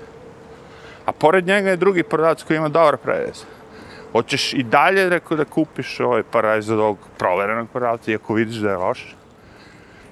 A 1.05 1.11
pored 1.11 1.47
njega 1.47 1.69
je 1.69 1.77
drugi 1.77 2.03
prodavac 2.03 2.43
koji 2.43 2.57
ima 2.57 2.69
dobar 2.69 2.97
paradajz. 2.97 3.43
Hoćeš 4.11 4.53
i 4.53 4.63
dalje 4.63 5.09
rekao 5.09 5.37
da 5.37 5.45
kupiš 5.45 5.99
ovaj 5.99 6.23
paradajz 6.23 6.69
od 6.69 6.79
ovog 6.79 6.97
proverenog 7.17 7.67
prodavca, 7.73 8.11
iako 8.11 8.33
vidiš 8.33 8.55
da 8.55 8.69
je 8.69 8.77
loš 8.77 9.15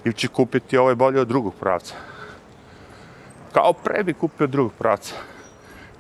ili 0.06 0.14
će 0.14 0.28
kupiti 0.28 0.78
ovaj 0.78 0.96
bolje 0.96 1.20
od 1.20 1.28
drugog 1.28 1.54
prodavca. 1.60 1.96
Kao 3.52 3.74
pre 3.74 4.04
bi 4.04 4.14
kupio 4.14 4.48
drugog 4.48 4.74
prodavca. 4.78 5.16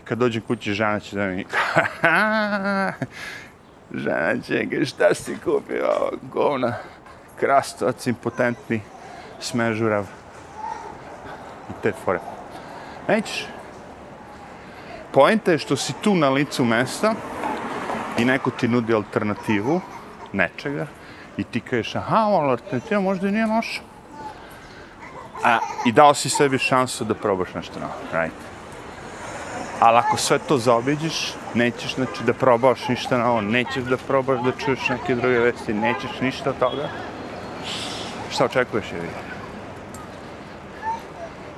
Kad 0.06 0.18
dođem 0.18 0.42
kući, 0.42 0.74
žena 0.74 1.00
će 1.00 1.16
da 1.16 1.26
mi... 1.26 1.46
žena 4.04 4.42
će, 4.42 4.86
šta 4.86 5.14
si 5.14 5.38
kupio 5.44 6.12
govna? 6.34 6.74
Krastovac, 7.40 8.08
impotentni, 8.08 8.82
smežurav. 9.40 10.06
I 11.70 11.74
te 11.84 11.92
fore. 12.06 12.20
Nećeš. 13.08 13.48
Poenta 15.12 15.52
je 15.52 15.58
što 15.58 15.76
si 15.76 15.94
tu 16.02 16.16
na 16.16 16.30
licu 16.30 16.66
mesta 16.66 17.14
i 18.18 18.26
neko 18.26 18.52
ti 18.52 18.68
nudi 18.68 18.94
alternativu 18.94 19.82
nečega 20.34 20.88
i 21.38 21.44
ti 21.44 21.60
kažeš, 21.60 21.96
aha, 21.96 22.18
ali 22.18 22.50
alternativa 22.50 23.02
možda 23.02 23.28
i 23.28 23.32
nije 23.32 23.48
noša. 23.48 23.82
A, 25.44 25.60
I 25.86 25.92
dao 25.92 26.14
si 26.14 26.30
sebi 26.30 26.58
šansu 26.58 27.04
da 27.04 27.14
probaš 27.14 27.54
nešto 27.54 27.80
novo, 27.80 27.94
right? 28.14 28.55
Ali 29.80 29.98
ako 29.98 30.18
sve 30.18 30.40
to 30.40 30.58
zaobiđeš, 30.58 31.34
nećeš 31.54 31.96
znači, 31.96 32.24
da 32.24 32.34
probaš 32.34 32.88
ništa 32.88 33.18
novo, 33.18 33.42
nećeš 33.42 33.84
da 33.84 33.98
probaš 33.98 34.40
da 34.44 34.52
čuješ 34.66 34.90
neke 34.90 35.16
druge 35.16 35.40
vesti, 35.40 35.74
nećeš 35.74 36.22
ništa 36.22 36.50
od 36.50 36.60
toga. 36.60 36.90
Šta 38.32 38.46
očekuješ 38.46 38.86
je 38.92 38.96
vidjeti? 38.96 39.36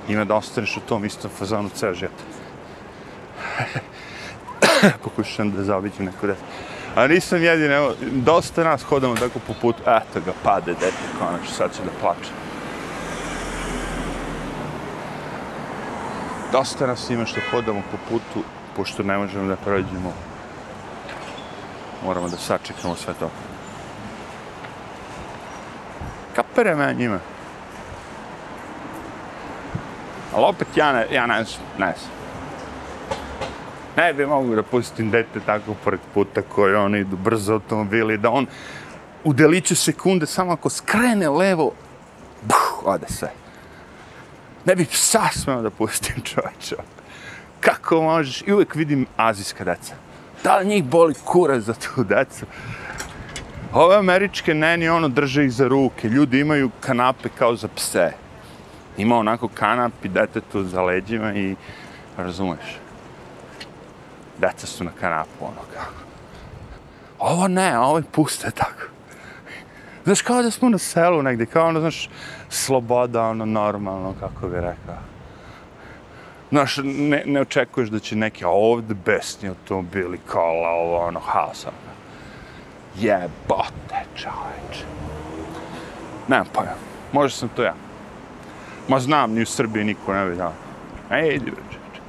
Ima 0.08 0.24
da 0.24 0.34
ostaneš 0.34 0.76
u 0.76 0.80
tom 0.80 1.04
istom 1.04 1.30
fazonu 1.38 1.68
ceo 1.68 1.94
život. 1.94 2.14
Pokušam 5.04 5.52
da 5.52 5.64
zaobiđem 5.64 6.06
neko 6.06 6.26
dete. 6.26 6.40
A 6.94 7.06
nisam 7.06 7.42
jedin, 7.42 7.72
evo, 7.72 7.94
dosta 8.12 8.64
nas 8.64 8.82
hodamo 8.82 9.14
tako 9.14 9.38
po 9.46 9.54
putu, 9.60 9.82
eto 9.82 10.20
ga, 10.26 10.32
pade 10.42 10.72
dete, 10.72 11.06
konačno, 11.18 11.54
sad 11.56 11.76
će 11.76 11.82
da 11.82 11.90
plače. 12.00 12.47
Dosta 16.52 16.86
nas 16.86 17.10
ima 17.10 17.26
što 17.26 17.40
hodamo 17.50 17.82
po 17.90 17.96
putu, 18.08 18.46
pošto 18.76 19.02
ne 19.02 19.18
možemo 19.18 19.48
da 19.48 19.56
prođemo. 19.56 20.12
Moramo 22.04 22.28
da 22.28 22.36
sačekamo 22.36 22.96
sve 22.96 23.14
to. 23.20 23.30
Kapere 26.36 26.74
me 26.74 26.94
njima. 26.94 27.18
Ali 30.34 30.44
opet 30.44 30.68
ja 30.76 30.92
ne, 30.92 31.06
ja 31.12 31.26
ne 31.26 31.44
znam, 31.44 31.66
ne 31.78 31.94
znam. 31.98 32.12
Ne 33.96 34.14
bi 34.14 34.26
mogu 34.26 34.54
da 34.54 34.62
pustim 34.62 35.10
dete 35.10 35.40
tako 35.40 35.74
pored 35.84 36.00
puta 36.14 36.42
koji 36.42 36.74
oni 36.74 36.98
idu 36.98 37.16
brzo 37.16 37.52
automobili, 37.52 38.18
da 38.18 38.30
on 38.30 38.46
u 39.24 39.32
deliću 39.32 39.76
sekunde 39.76 40.26
samo 40.26 40.52
ako 40.52 40.70
skrene 40.70 41.28
levo, 41.28 41.72
buh, 42.42 42.82
ode 42.84 43.06
sve 43.08 43.47
ne 44.68 44.74
bi 44.76 44.84
psa 44.84 45.28
smeo 45.32 45.62
da 45.62 45.70
pustim 45.70 46.22
čovječa. 46.22 46.76
Kako 47.60 48.02
možeš? 48.02 48.42
I 48.46 48.52
uvijek 48.52 48.74
vidim 48.74 49.06
azijska 49.16 49.64
deca. 49.64 49.94
Da 50.44 50.56
li 50.56 50.66
njih 50.66 50.84
boli 50.84 51.14
kura 51.24 51.60
za 51.60 51.74
tu 51.74 52.04
decu? 52.04 52.46
Ove 53.72 53.96
američke 53.96 54.54
neni 54.54 54.88
ono 54.88 55.08
drže 55.08 55.44
ih 55.44 55.52
za 55.52 55.68
ruke. 55.68 56.08
Ljudi 56.08 56.40
imaju 56.40 56.70
kanape 56.80 57.28
kao 57.38 57.56
za 57.56 57.68
pse. 57.68 58.12
Ima 58.96 59.16
onako 59.16 59.48
kanap 59.48 60.04
i 60.04 60.08
detetu 60.08 60.64
za 60.64 60.82
leđima 60.82 61.34
i 61.34 61.56
razumeš. 62.16 62.78
Deca 64.38 64.66
su 64.66 64.84
na 64.84 64.90
kanapu 65.00 65.44
ono 65.44 65.62
kao. 65.74 65.92
Ovo 67.18 67.48
ne, 67.48 67.78
ovo 67.78 67.88
ovaj 67.88 68.00
je 68.00 68.12
puste 68.12 68.50
tako. 68.50 68.97
Znaš, 70.08 70.22
kao 70.22 70.42
da 70.42 70.50
smo 70.50 70.68
na 70.68 70.78
selu 70.78 71.22
negdje, 71.22 71.46
kao 71.46 71.68
ono, 71.68 71.80
znaš, 71.80 72.08
sloboda, 72.48 73.22
ono, 73.22 73.44
normalno, 73.44 74.14
kako 74.20 74.48
bi 74.48 74.54
rekao. 74.54 74.96
Znaš, 76.50 76.76
ne, 76.84 77.22
ne 77.26 77.40
očekuješ 77.40 77.88
da 77.88 77.98
će 77.98 78.16
neki 78.16 78.44
ovdje 78.44 78.96
besni 79.04 79.48
automobili, 79.48 80.18
kola, 80.32 80.68
ovo, 80.68 81.06
ono, 81.06 81.20
haos, 81.20 81.66
ono. 81.66 81.92
Jebote, 82.96 84.00
čoveče. 84.14 84.84
Nemam 86.28 86.46
pojma, 86.52 86.72
možda 87.12 87.36
sam 87.36 87.48
to 87.48 87.62
ja. 87.62 87.74
Ma 88.88 89.00
znam, 89.00 89.32
ni 89.32 89.42
u 89.42 89.46
Srbiji 89.46 89.84
niko 89.84 90.14
ne 90.14 90.26
bi 90.26 90.36
dao. 90.36 90.52
Ej, 91.10 91.34
idi 91.34 91.50
bre, 91.50 91.62
čoveče. 91.70 92.00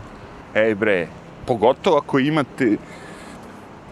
Ej, 0.56 0.76
bre, 0.76 1.08
pogotovo 1.48 1.98
ako 1.98 2.20
imate 2.20 2.78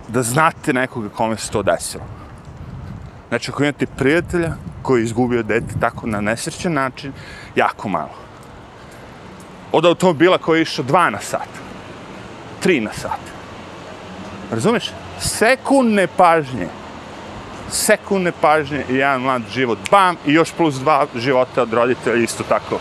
da 0.07 0.23
znate 0.23 0.73
nekoga 0.73 1.09
kome 1.09 1.37
se 1.37 1.51
to 1.51 1.63
desilo. 1.63 2.16
Znači, 3.30 3.51
ako 3.51 3.63
imate 3.63 3.86
prijatelja 3.86 4.53
koji 4.82 5.01
je 5.01 5.05
izgubio 5.05 5.43
dete 5.43 5.80
tako 5.80 6.07
na 6.07 6.21
nesrećen 6.21 6.73
način, 6.73 7.13
jako 7.55 7.89
malo. 7.89 8.15
Od 9.71 9.86
automobila 9.86 10.38
koji 10.38 10.59
je 10.59 10.61
išao 10.61 10.86
dva 10.86 11.09
na 11.09 11.19
sat, 11.19 11.49
tri 12.59 12.80
na 12.82 12.93
sat, 12.93 13.38
Razumeš? 14.51 14.91
Sekundne 15.19 16.07
pažnje. 16.07 16.67
Sekundne 17.69 18.32
pažnje 18.41 18.86
i 18.89 18.95
jedan 18.95 19.21
mlad 19.21 19.41
život. 19.51 19.80
Bam! 19.91 20.15
I 20.25 20.34
još 20.34 20.51
plus 20.51 20.75
dva 20.75 21.07
života 21.15 21.61
od 21.61 21.73
roditelja 21.73 22.15
isto 22.15 22.43
tako. 22.43 22.80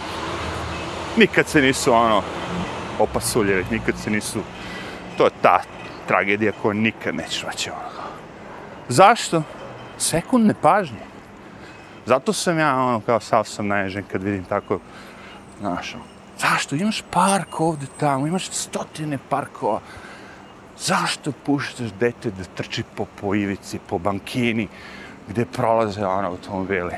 Nikad 1.16 1.48
se 1.48 1.62
nisu 1.62 1.92
ono 1.92 2.22
opasuljevi, 2.98 3.64
nikad 3.70 3.94
se 4.04 4.10
nisu... 4.10 4.40
To 5.18 5.24
je 5.24 5.30
ta 5.42 5.60
tragedija 6.08 6.52
koju 6.62 6.74
nikad 6.74 7.14
nećeš 7.14 7.44
vaći 7.44 7.70
ono. 7.70 8.06
Zašto? 8.88 9.42
Sekundne 9.98 10.54
pažnje. 10.62 11.16
Zato 12.06 12.32
sam 12.32 12.58
ja 12.58 12.76
ono 12.76 13.00
kao 13.00 13.20
sav 13.20 13.44
sam 13.44 13.66
naježen 13.66 14.04
kad 14.12 14.22
vidim 14.22 14.44
tako, 14.44 14.78
znaš, 15.60 15.94
ono, 15.94 16.04
zašto 16.38 16.76
imaš 16.76 17.02
park 17.10 17.60
ovde 17.60 17.86
tamo, 18.00 18.26
imaš 18.26 18.50
stotine 18.50 19.18
parkova, 19.28 19.80
zašto 20.78 21.32
puštaš 21.32 21.90
dete 22.00 22.30
da 22.30 22.44
trči 22.44 22.82
po, 22.96 23.06
poivici, 23.20 23.78
po 23.88 23.98
bankini, 23.98 24.68
gde 25.28 25.44
prolaze 25.44 26.06
ono 26.06 26.28
automobili? 26.28 26.92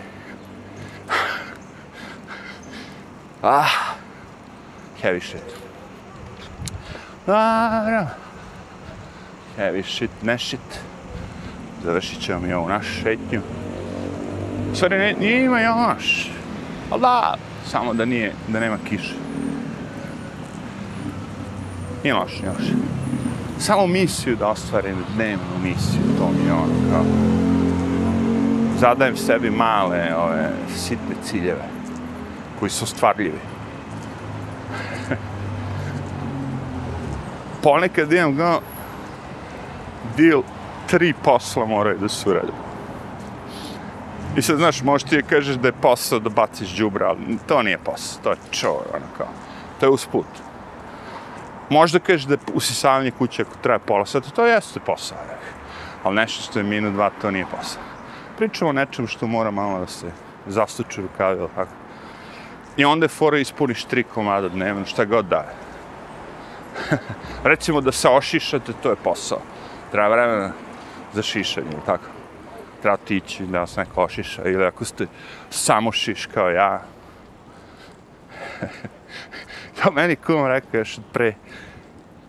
ah, 3.42 3.94
heavy 5.02 5.20
shit. 5.20 5.42
Dobro. 7.26 8.06
Heavy 9.56 9.82
shit, 9.82 10.10
ne 10.22 10.38
shit. 10.38 10.87
Završit 11.84 12.20
ćemo 12.20 12.40
mi 12.40 12.52
ovu 12.52 12.68
našu 12.68 12.92
šetnju. 13.02 13.40
U 14.72 14.74
stvari, 14.74 14.98
ne, 14.98 15.14
nije 15.20 15.44
ima 15.44 15.60
još. 15.60 16.30
Ono 16.90 16.90
Ali 16.90 17.00
da, 17.00 17.34
samo 17.66 17.94
da 17.94 18.04
nije, 18.04 18.32
da 18.48 18.60
nema 18.60 18.78
kiše. 18.88 19.14
Nije 22.02 22.14
loš, 22.14 22.40
nije 22.40 22.50
loš. 22.50 22.66
Samo 23.58 23.86
misiju 23.86 24.36
da 24.36 24.48
ostvarim 24.48 24.96
dnevnu 25.14 25.58
misiju, 25.62 26.02
to 26.18 26.30
mi 26.30 26.46
je 26.46 26.52
ono 26.52 26.90
kao... 26.92 27.04
Zadajem 28.78 29.16
sebi 29.16 29.50
male, 29.50 30.14
ove, 30.16 30.50
sitne 30.76 31.14
ciljeve, 31.24 31.64
koji 32.58 32.70
su 32.70 32.86
stvarljivi. 32.86 33.38
Ponekad 37.62 38.12
imam 38.12 38.34
no, 38.34 38.60
deal, 40.16 40.42
tri 40.90 41.14
posla 41.24 41.66
moraju 41.66 41.98
da 41.98 42.08
se 42.08 42.30
urade. 42.30 42.52
I 44.36 44.42
sad, 44.42 44.56
znaš, 44.56 44.82
možeš 44.82 45.08
ti 45.08 45.14
je 45.14 45.22
kažeš 45.22 45.56
da 45.56 45.68
je 45.68 45.80
posao 45.82 46.18
da 46.18 46.30
baciš 46.30 46.74
džubra, 46.74 47.08
ali 47.08 47.38
to 47.46 47.62
nije 47.62 47.78
posao, 47.78 48.22
to 48.22 48.30
je 48.30 48.36
čor, 48.50 48.82
ono 48.94 49.06
kao. 49.16 49.28
To 49.80 49.86
je 49.86 49.90
usput. 49.90 50.26
Možda 51.70 51.98
kažeš 51.98 52.26
da 52.26 52.34
je 52.34 52.38
usisavanje 52.54 53.10
kuće 53.10 53.42
ako 53.42 53.56
traje 53.62 53.78
pola 53.78 54.06
sata, 54.06 54.30
to 54.30 54.46
jeste 54.46 54.80
posao. 54.80 55.18
Ali 56.02 56.16
nešto 56.16 56.42
što 56.42 56.58
je 56.58 56.62
minut, 56.62 56.92
dva, 56.92 57.10
to 57.20 57.30
nije 57.30 57.46
posao. 57.50 57.82
Pričamo 58.38 58.70
o 58.70 58.72
nečem 58.72 59.06
što 59.06 59.26
mora 59.26 59.50
malo 59.50 59.80
da 59.80 59.86
se 59.86 60.06
zastuče 60.46 61.02
rukavi, 61.02 61.38
ili 61.38 61.48
tako. 61.54 61.72
I 62.76 62.84
onda 62.84 63.04
je 63.04 63.08
fora 63.08 63.38
ispuniš 63.38 63.84
tri 63.84 64.02
komada 64.02 64.48
dnevno, 64.48 64.86
šta 64.86 65.04
god 65.04 65.24
da 65.24 65.44
Recimo 67.50 67.80
da 67.80 67.92
se 67.92 68.08
ošišate, 68.08 68.72
to 68.82 68.90
je 68.90 68.96
posao. 68.96 69.40
Treba 69.90 70.08
vremena 70.08 70.52
za 71.14 71.22
šišanje, 71.22 71.66
ili 71.72 71.82
tako 71.86 72.04
treba 72.82 72.98
ići 73.08 73.46
da 73.46 73.60
vas 73.60 73.76
neko 73.76 74.04
ošiša 74.04 74.42
ili 74.44 74.64
ako 74.64 74.84
ste 74.84 75.06
samo 75.50 75.92
šiš 75.92 76.26
kao 76.26 76.50
ja. 76.50 76.82
to 79.82 79.90
meni 79.92 80.16
kum 80.16 80.46
rekao 80.46 80.78
još 80.78 80.98
pre, 81.12 81.34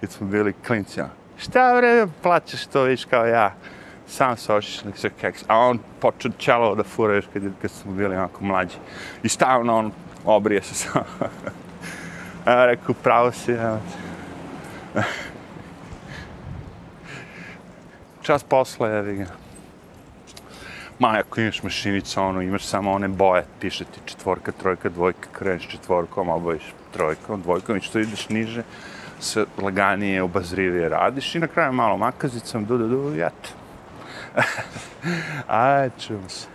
kad 0.01 0.11
smo 0.11 0.27
bili 0.27 0.53
klinci, 0.67 1.01
ono, 1.01 1.09
šta 1.37 1.75
bre, 1.77 2.07
plaćaš 2.23 2.65
to, 2.65 2.83
viš 2.83 3.05
kao 3.05 3.25
ja, 3.25 3.53
sam 4.07 4.37
se 4.37 4.53
ošiš, 4.53 4.83
nek 4.83 4.97
se 4.97 5.09
keks. 5.09 5.43
A 5.47 5.57
on 5.57 5.79
počeo 5.99 6.31
čelo 6.37 6.75
da 6.75 6.83
fura 6.83 7.15
još 7.15 7.25
kad, 7.33 7.43
kad 7.61 7.71
smo 7.71 7.91
bili 7.91 8.15
onako 8.15 8.43
mlađi. 8.43 8.75
I 9.23 9.29
stavno 9.29 9.77
on 9.77 9.91
obrije 10.25 10.61
se 10.61 10.75
samo. 10.75 11.05
ja 12.47 12.65
rekao, 12.65 12.95
pravo 13.03 13.31
si, 13.31 13.51
evo 13.51 13.79
Čas 18.29 18.43
posle, 18.43 18.89
evi 18.97 19.15
ga 19.15 19.25
ma 20.99 21.15
ako 21.19 21.41
imaš 21.41 21.63
mašinicu, 21.63 22.21
ono, 22.21 22.41
imaš 22.41 22.63
samo 22.63 22.91
one 22.91 23.07
boje, 23.07 23.45
piše 23.61 23.85
ti 23.85 23.99
četvorka, 24.05 24.51
trojka, 24.51 24.89
dvojka, 24.89 25.29
kreneš 25.31 25.67
četvorkom, 25.67 26.29
obaviš 26.29 26.63
trojkom, 26.93 27.41
dvojkom 27.41 27.77
i 27.77 27.81
što 27.81 27.99
ideš 27.99 28.29
niže, 28.29 28.63
sve 29.19 29.45
laganije, 29.61 30.21
obazrivije 30.21 30.89
radiš 30.89 31.35
i 31.35 31.39
na 31.39 31.47
kraju 31.47 31.73
malo 31.73 31.97
makazicom, 31.97 32.65
du, 32.65 32.77
du, 32.77 32.87
du, 32.87 33.15
jat. 33.15 33.53
Ajde, 35.47 35.95
čujemo 35.99 36.29
se. 36.29 36.47